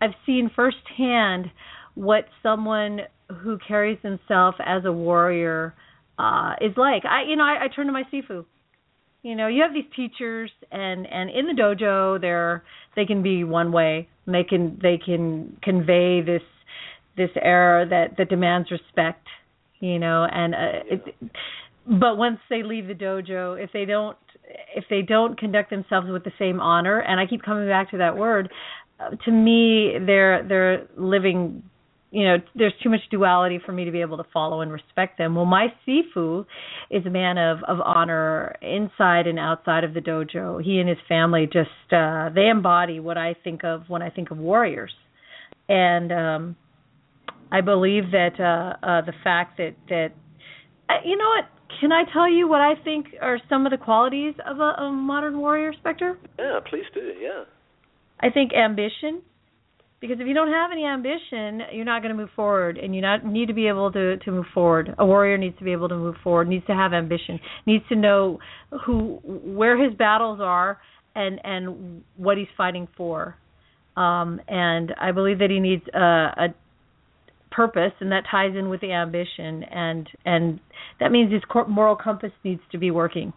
[0.00, 1.50] I've seen firsthand
[1.94, 3.00] what someone
[3.42, 5.74] who carries himself as a warrior
[6.18, 7.04] uh is like.
[7.04, 8.44] I you know, I, I turn to my sifu.
[9.22, 12.62] You know, you have these teachers and and in the dojo they're
[12.96, 14.08] they can be one way.
[14.26, 16.42] They can they can convey this
[17.16, 19.26] this air that that demands respect,
[19.80, 21.14] you know, and uh, it,
[21.86, 24.16] but once they leave the dojo, if they don't
[24.74, 27.98] if they don't conduct themselves with the same honor, and I keep coming back to
[27.98, 28.50] that word,
[29.00, 31.62] uh, to me they're they're living
[32.10, 35.18] you know there's too much duality for me to be able to follow and respect
[35.18, 35.34] them.
[35.34, 36.46] Well my sifu
[36.90, 40.62] is a man of of honor inside and outside of the dojo.
[40.62, 44.30] He and his family just uh they embody what i think of when i think
[44.30, 44.92] of warriors.
[45.68, 46.56] And um
[47.52, 50.08] i believe that uh uh the fact that that
[50.88, 51.44] uh, you know what
[51.80, 54.92] can i tell you what i think are some of the qualities of a, a
[54.92, 57.12] modern warrior spectre Yeah, please do.
[57.20, 57.44] Yeah.
[58.20, 59.22] I think ambition.
[60.00, 63.00] Because if you don't have any ambition, you're not going to move forward, and you
[63.00, 64.94] not need to be able to to move forward.
[64.96, 67.96] A warrior needs to be able to move forward, needs to have ambition, needs to
[67.96, 68.38] know
[68.86, 70.78] who where his battles are,
[71.16, 73.36] and and what he's fighting for.
[73.96, 76.54] Um, and I believe that he needs a, a
[77.50, 80.60] purpose, and that ties in with the ambition, and and
[81.00, 83.32] that means his moral compass needs to be working.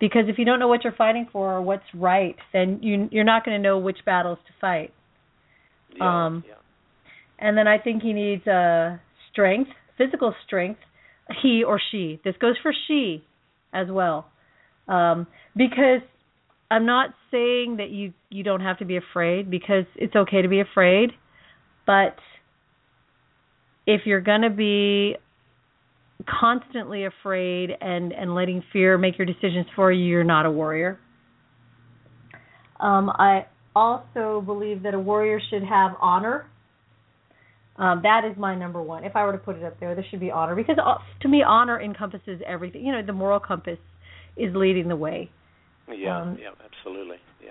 [0.00, 3.24] Because if you don't know what you're fighting for or what's right, then you you're
[3.24, 4.92] not going to know which battles to fight.
[5.96, 6.54] Yeah, Um, yeah.
[7.38, 8.98] And then I think he needs uh,
[9.32, 10.80] strength, physical strength.
[11.42, 12.20] He or she.
[12.24, 13.24] This goes for she
[13.72, 14.26] as well,
[14.88, 15.26] um,
[15.56, 16.02] because
[16.70, 20.48] I'm not saying that you you don't have to be afraid because it's okay to
[20.48, 21.10] be afraid,
[21.86, 22.16] but
[23.86, 25.16] if you're going to be
[26.40, 30.98] constantly afraid and and letting fear make your decisions for you, you're not a warrior.
[32.80, 36.46] Um, I also believe that a warrior should have honor.
[37.76, 39.02] Um, that is my number one.
[39.04, 41.28] If I were to put it up there, there should be honor because uh, to
[41.28, 42.84] me, honor encompasses everything.
[42.84, 43.78] You know, the moral compass
[44.36, 45.30] is leading the way.
[45.88, 47.16] Yeah, Um, yeah, absolutely.
[47.44, 47.50] Yeah.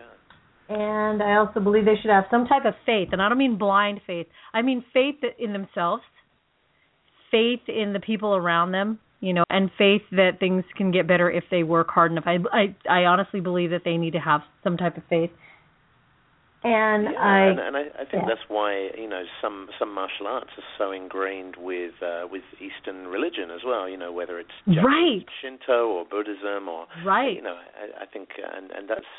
[0.69, 3.57] And I also believe they should have some type of faith, and I don't mean
[3.57, 4.27] blind faith.
[4.53, 6.03] I mean faith in themselves,
[7.33, 11.29] faith in the people around them, you know, and faith that things can get better
[11.29, 12.25] if they work hard enough.
[12.27, 15.31] I I, I honestly believe that they need to have some type of faith.
[16.65, 18.29] And yeah, I and, and I, I think yeah.
[18.29, 23.07] that's why you know some some martial arts are so ingrained with uh, with Eastern
[23.07, 23.89] religion as well.
[23.89, 25.25] You know whether it's Japanese Right.
[25.41, 27.35] Shinto or Buddhism or right.
[27.35, 29.11] you know I, I think and and that's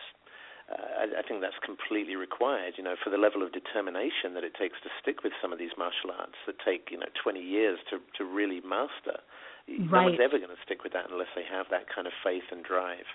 [0.70, 2.74] uh, I, I think that's completely required.
[2.76, 5.58] You know for the level of determination that it takes to stick with some of
[5.58, 9.20] these martial arts that take you know 20 years to to really master.
[9.66, 12.44] No one's ever going to stick with that unless they have that kind of faith
[12.52, 13.08] and drive.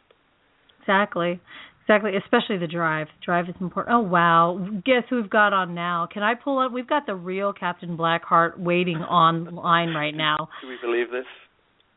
[0.82, 1.39] Exactly.
[1.84, 3.08] Exactly, especially the drive.
[3.26, 3.95] Drive is important.
[3.95, 4.64] Oh wow!
[4.86, 6.08] Guess who we've got on now?
[6.12, 6.72] Can I pull up?
[6.72, 10.50] We've got the real Captain Blackheart waiting online right now.
[10.62, 11.26] Do we believe this?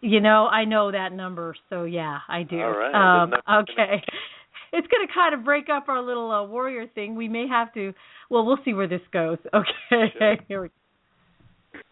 [0.01, 2.59] You know, I know that number, so yeah, I do.
[2.59, 3.35] All right, Um,
[3.69, 4.03] okay.
[4.73, 7.15] It's going to kind of break up our little uh, warrior thing.
[7.15, 7.93] We may have to.
[8.31, 9.39] Well, we'll see where this goes.
[9.55, 10.13] Okay.
[10.19, 10.37] Sure.
[10.49, 10.69] Here we.
[10.69, 10.75] go.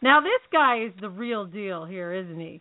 [0.02, 2.60] Now this guy is the real deal here, isn't he?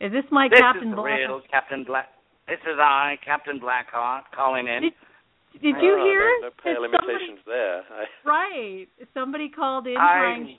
[0.00, 1.18] Is this my This Captain is the Black?
[1.18, 2.08] real Captain Black.
[2.48, 4.82] This is I, Captain Blackheart, calling in.
[4.82, 4.92] Did,
[5.62, 6.30] did you Oh, hear?
[6.42, 7.82] No, no pale that somebody- imitations there.
[7.90, 8.86] I, Right.
[9.14, 10.58] Somebody called in trying.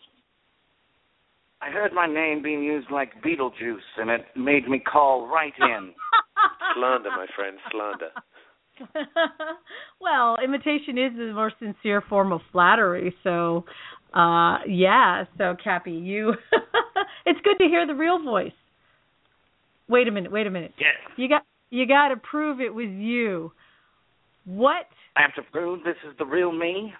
[1.61, 5.53] I I heard my name being used like Beetlejuice, and it made me call right
[5.59, 5.91] in.
[6.75, 8.09] slander, my friend, slander.
[10.01, 13.15] well, imitation is the more sincere form of flattery.
[13.23, 13.65] So,
[14.13, 15.25] uh, yeah.
[15.37, 16.33] So, Cappy, you.
[17.25, 18.51] it's good to hear the real voice.
[19.89, 20.31] Wait a minute.
[20.31, 20.73] Wait a minute.
[20.79, 23.51] Yes, You got you got to prove it was you.
[24.45, 24.85] What?
[25.15, 26.93] I have to prove this is the real me.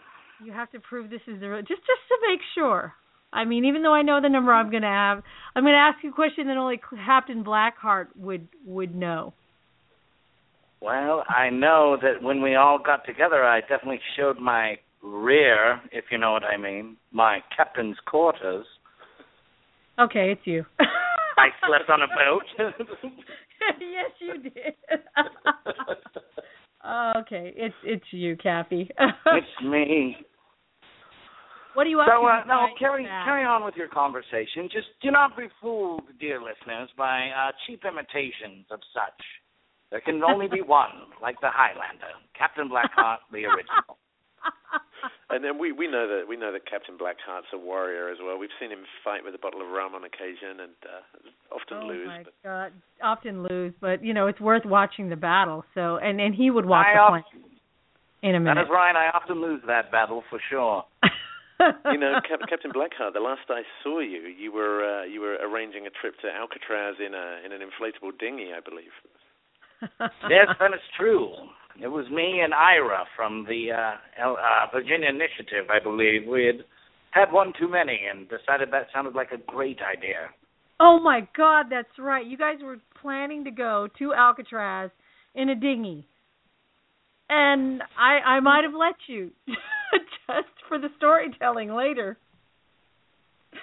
[0.44, 1.62] You have to prove this is the real.
[1.62, 2.94] Just just to make sure.
[3.34, 5.22] I mean, even though I know the number I'm going to have,
[5.54, 9.34] I'm going to ask you a question that only Captain Blackheart would would know.
[10.82, 16.06] Well, I know that when we all got together, I definitely showed my rear, if
[16.12, 18.66] you know what I mean, my captain's quarters.
[20.00, 20.66] Okay, it's you.
[21.38, 22.44] I slept on a boat.
[23.80, 24.74] yes, you did.
[27.18, 28.90] okay, it's it's you, Cappy.
[29.00, 30.18] it's me.
[31.74, 33.26] what do you up So, to uh, no, carry that?
[33.26, 34.70] carry on with your conversation.
[34.72, 39.24] Just do not be fooled, dear listeners, by uh, cheap imitations of such.
[39.92, 40.90] There can only be one,
[41.22, 43.98] like the Highlander, Captain Blackheart, the original.
[45.30, 48.38] And then we we know that we know that Captain Blackheart's a warrior as well.
[48.40, 51.86] We've seen him fight with a bottle of rum on occasion and uh, often oh
[51.86, 52.08] lose.
[52.08, 52.72] my But God,
[53.04, 55.66] often lose, but you know it's worth watching the battle.
[55.76, 57.26] So, and and he would watch I the of- plank
[58.24, 58.62] in a minute.
[58.64, 58.96] is right.
[58.96, 60.86] I often lose that battle for sure.
[61.92, 65.36] you know, Cap- Captain Blackheart, the last I saw you, you were uh, you were
[65.44, 68.96] arranging a trip to Alcatraz in a in an inflatable dinghy, I believe.
[69.82, 71.30] Yes, that is true.
[71.82, 76.28] It was me and Ira from the uh, El- uh, Virginia Initiative, I believe.
[76.28, 76.66] We had
[77.12, 80.30] had one too many and decided that sounded like a great idea.
[80.80, 82.26] Oh my God, that's right.
[82.26, 84.92] You guys were planning to go to Alcatraz
[85.36, 86.06] in a dinghy,
[87.30, 89.32] and I I might have let you
[90.28, 92.18] just for the storytelling later.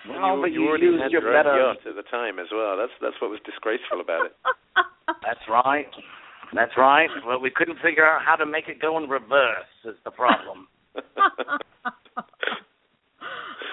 [0.08, 2.38] Well, you, but you you already used had your your better- yacht at the time
[2.38, 2.76] as well.
[2.76, 4.36] That's that's what was disgraceful about it.
[5.06, 5.86] That's right.
[6.54, 7.08] That's right.
[7.26, 9.66] Well, we couldn't figure out how to make it go in reverse.
[9.84, 10.68] Is the problem?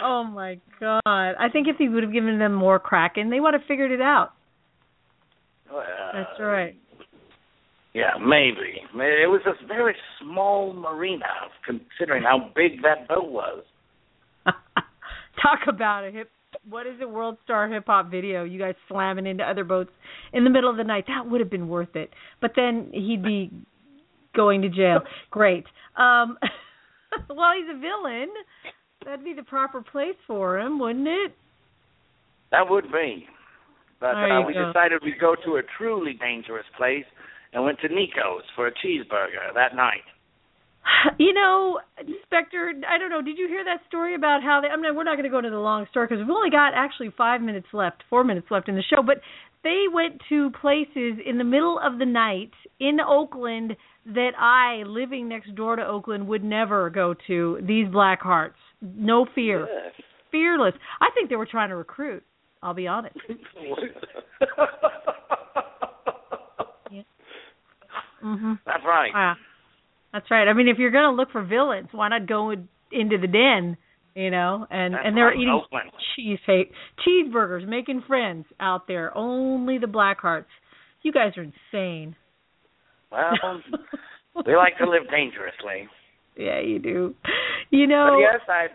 [0.03, 0.99] oh my God!
[1.05, 4.01] I think if he would have given them more Kraken, they would have figured it
[4.01, 4.33] out.
[5.71, 6.75] Well, That's right.
[7.93, 8.81] Yeah, maybe.
[8.93, 11.25] It was a very small marina,
[11.65, 13.63] considering how big that boat was.
[14.45, 16.29] Talk about a hip.
[16.69, 17.09] What is it?
[17.09, 18.43] World Star Hip Hop video.
[18.43, 19.91] You guys slamming into other boats
[20.33, 21.05] in the middle of the night.
[21.07, 22.09] That would have been worth it.
[22.41, 23.51] But then he'd be
[24.35, 24.99] going to jail.
[25.29, 25.65] Great.
[25.97, 26.37] Um,
[27.29, 28.29] well, he's a villain.
[29.05, 31.33] That'd be the proper place for him, wouldn't it?
[32.51, 33.25] That would be.
[33.99, 34.67] But uh, we go.
[34.67, 37.05] decided we'd go to a truly dangerous place
[37.53, 40.05] and went to Nico's for a cheeseburger that night.
[41.17, 41.79] You know,
[42.23, 43.21] Spectre, I don't know.
[43.21, 44.67] Did you hear that story about how they?
[44.67, 46.73] I mean, we're not going to go into the long story because we've only got
[46.75, 49.01] actually five minutes left, four minutes left in the show.
[49.03, 49.17] But
[49.63, 53.75] they went to places in the middle of the night in Oakland
[54.05, 57.59] that I, living next door to Oakland, would never go to.
[57.61, 59.93] These Black Hearts, no fear, yes.
[60.31, 60.73] fearless.
[60.99, 62.23] I think they were trying to recruit.
[62.63, 63.15] I'll be honest.
[66.91, 67.01] yeah.
[68.23, 68.59] Mhm.
[68.65, 69.31] That's right.
[69.31, 69.35] Uh,
[70.13, 70.47] that's right.
[70.47, 73.77] I mean, if you're going to look for villains, why not go into the den?
[74.13, 75.89] You know, and That's and they're right, eating Oakland.
[76.17, 76.39] cheese
[77.07, 79.17] cheeseburgers, making friends out there.
[79.17, 80.51] Only the Blackhearts.
[81.01, 82.17] You guys are insane.
[83.09, 83.31] Well,
[84.45, 85.87] we like to live dangerously.
[86.35, 87.15] Yeah, you do.
[87.69, 88.17] You know.
[88.17, 88.67] But yes, I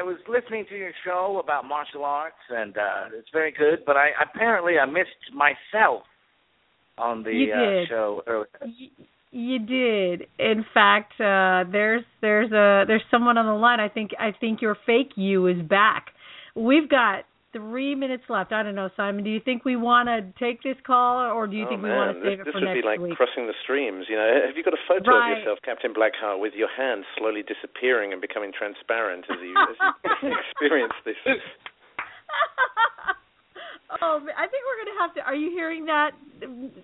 [0.00, 3.84] I was listening to your show about martial arts, and uh it's very good.
[3.86, 6.02] But I apparently I missed myself
[6.96, 8.48] on the You uh, show earlier.
[9.30, 10.26] You did.
[10.38, 13.80] In fact, uh there's there's a there's someone on the line.
[13.80, 16.08] I think I think your fake you is back.
[16.54, 18.52] We've got three minutes left.
[18.52, 19.24] I don't know, Simon.
[19.24, 21.90] Do you think we want to take this call, or do you oh, think we
[21.90, 23.16] want to save this, it this would be like week?
[23.16, 24.06] crossing the streams.
[24.08, 25.32] You know, have you got a photo Right.
[25.32, 29.76] of yourself, Captain Blackheart, with your hand slowly disappearing and becoming transparent as you, as
[30.22, 31.16] you experience this?
[34.02, 35.22] oh, I think we're gonna have to.
[35.24, 36.12] Are you hearing that?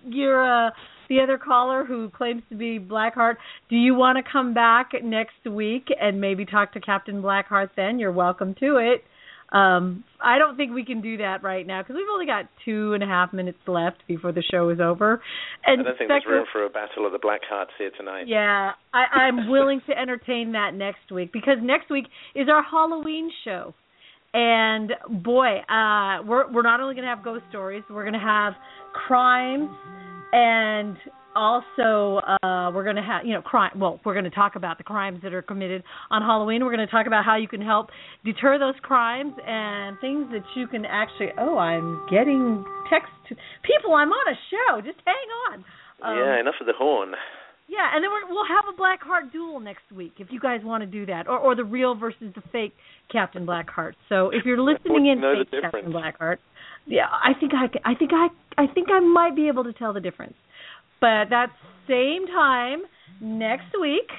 [0.05, 0.71] You're uh,
[1.09, 3.35] the other caller who claims to be Blackheart.
[3.69, 7.69] Do you want to come back next week and maybe talk to Captain Blackheart?
[7.75, 9.03] Then you're welcome to it.
[9.51, 12.93] Um, I don't think we can do that right now because we've only got two
[12.93, 15.21] and a half minutes left before the show is over.
[15.65, 18.27] And I don't think there's room for a battle of the Black Hearts here tonight.
[18.27, 23.31] Yeah, I, I'm willing to entertain that next week because next week is our Halloween
[23.43, 23.73] show.
[24.33, 24.91] And
[25.23, 28.53] boy, uh we're we're not only going to have ghost stories, we're going to have
[29.07, 29.69] crimes
[30.33, 30.97] and
[31.35, 34.77] also uh we're going to have, you know, crime well, we're going to talk about
[34.77, 36.63] the crimes that are committed on Halloween.
[36.63, 37.89] We're going to talk about how you can help
[38.23, 43.11] deter those crimes and things that you can actually Oh, I'm getting text
[43.63, 44.81] people, I'm on a show.
[44.81, 45.15] Just hang
[45.51, 45.65] on.
[46.01, 47.11] Um, yeah, enough of the horn.
[47.67, 50.81] yeah, and then we're, we'll have a Blackheart duel next week if you guys want
[50.83, 52.73] to do that, or or the real versus the fake
[53.11, 53.93] Captain Blackheart.
[54.09, 55.91] So if you're listening in, fake Captain.
[55.91, 56.37] Blackheart,
[56.85, 58.27] yeah, I think I, I think I
[58.57, 60.35] I think I might be able to tell the difference.
[61.01, 61.47] But that
[61.87, 62.83] same time
[63.21, 64.09] next week,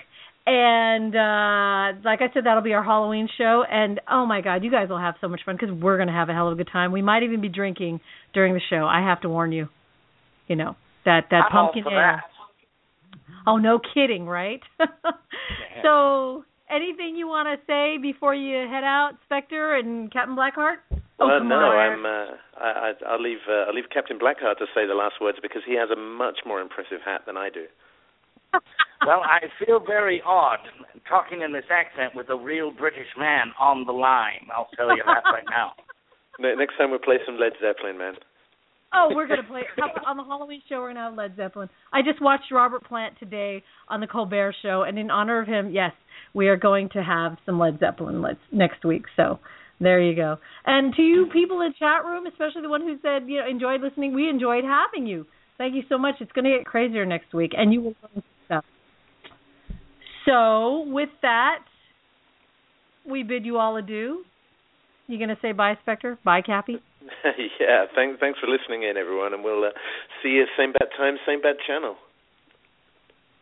[0.46, 3.64] and uh like I said, that'll be our Halloween show.
[3.70, 6.28] And oh my God, you guys will have so much fun because we're gonna have
[6.28, 6.92] a hell of a good time.
[6.92, 8.00] We might even be drinking
[8.34, 8.86] during the show.
[8.86, 9.68] I have to warn you.
[10.48, 12.20] You know that that I'm pumpkin ale.
[13.46, 14.60] Oh, no kidding, right?
[15.82, 20.78] so, anything you want to say before you head out, Spectre and Captain Blackheart?
[21.18, 21.76] Oh, uh, no, on.
[21.76, 22.04] I'm.
[22.04, 23.44] Uh, I, I, I'll leave.
[23.48, 26.40] Uh, I'll leave Captain Blackheart to say the last words because he has a much
[26.44, 27.66] more impressive hat than I do.
[29.04, 30.60] Well, I feel very odd
[31.06, 34.48] talking in this accent with a real British man on the line.
[34.50, 35.72] I'll tell you that right now.
[36.40, 38.14] Ne- next time we'll play some Led Zeppelin, man.
[38.94, 39.62] oh, we're gonna play
[40.06, 40.80] on the Halloween show.
[40.80, 41.68] We're gonna have Led Zeppelin.
[41.92, 45.70] I just watched Robert Plant today on the Colbert Show, and in honor of him,
[45.70, 45.92] yes,
[46.34, 49.04] we are going to have some Led Zeppelin let's, next week.
[49.16, 49.38] So
[49.80, 50.36] there you go.
[50.64, 53.80] And to you people in chat room, especially the one who said you know enjoyed
[53.80, 55.26] listening, we enjoyed having you.
[55.58, 56.16] Thank you so much.
[56.20, 58.64] It's going to get crazier next week, and you will learn stuff.
[60.26, 61.60] So with that,
[63.08, 64.24] we bid you all adieu.
[65.06, 66.18] You going to say bye, Spectre?
[66.24, 66.78] Bye, Cappy.
[67.60, 68.18] yeah, thanks.
[68.20, 69.70] Thanks for listening in, everyone, and we'll uh,
[70.22, 71.96] see you same bad time, same bad channel.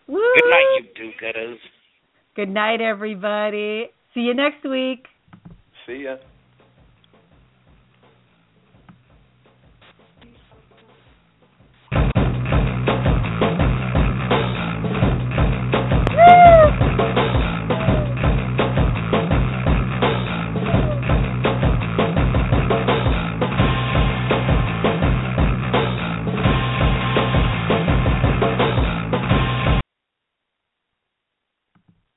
[0.06, 0.20] Woo!
[0.34, 1.56] Good night, you do-gooders.
[2.36, 3.86] Good night, everybody.
[4.12, 5.06] See you next week.
[5.86, 6.16] See ya.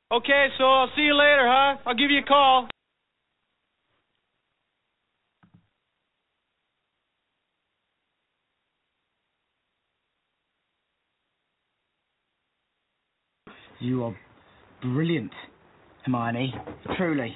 [0.10, 1.78] Okay, so I'll see you later, huh?
[1.86, 2.70] I'll give you a call.
[13.80, 14.16] You are
[14.82, 15.32] brilliant,
[16.04, 16.54] Hermione.
[16.98, 17.36] Truly.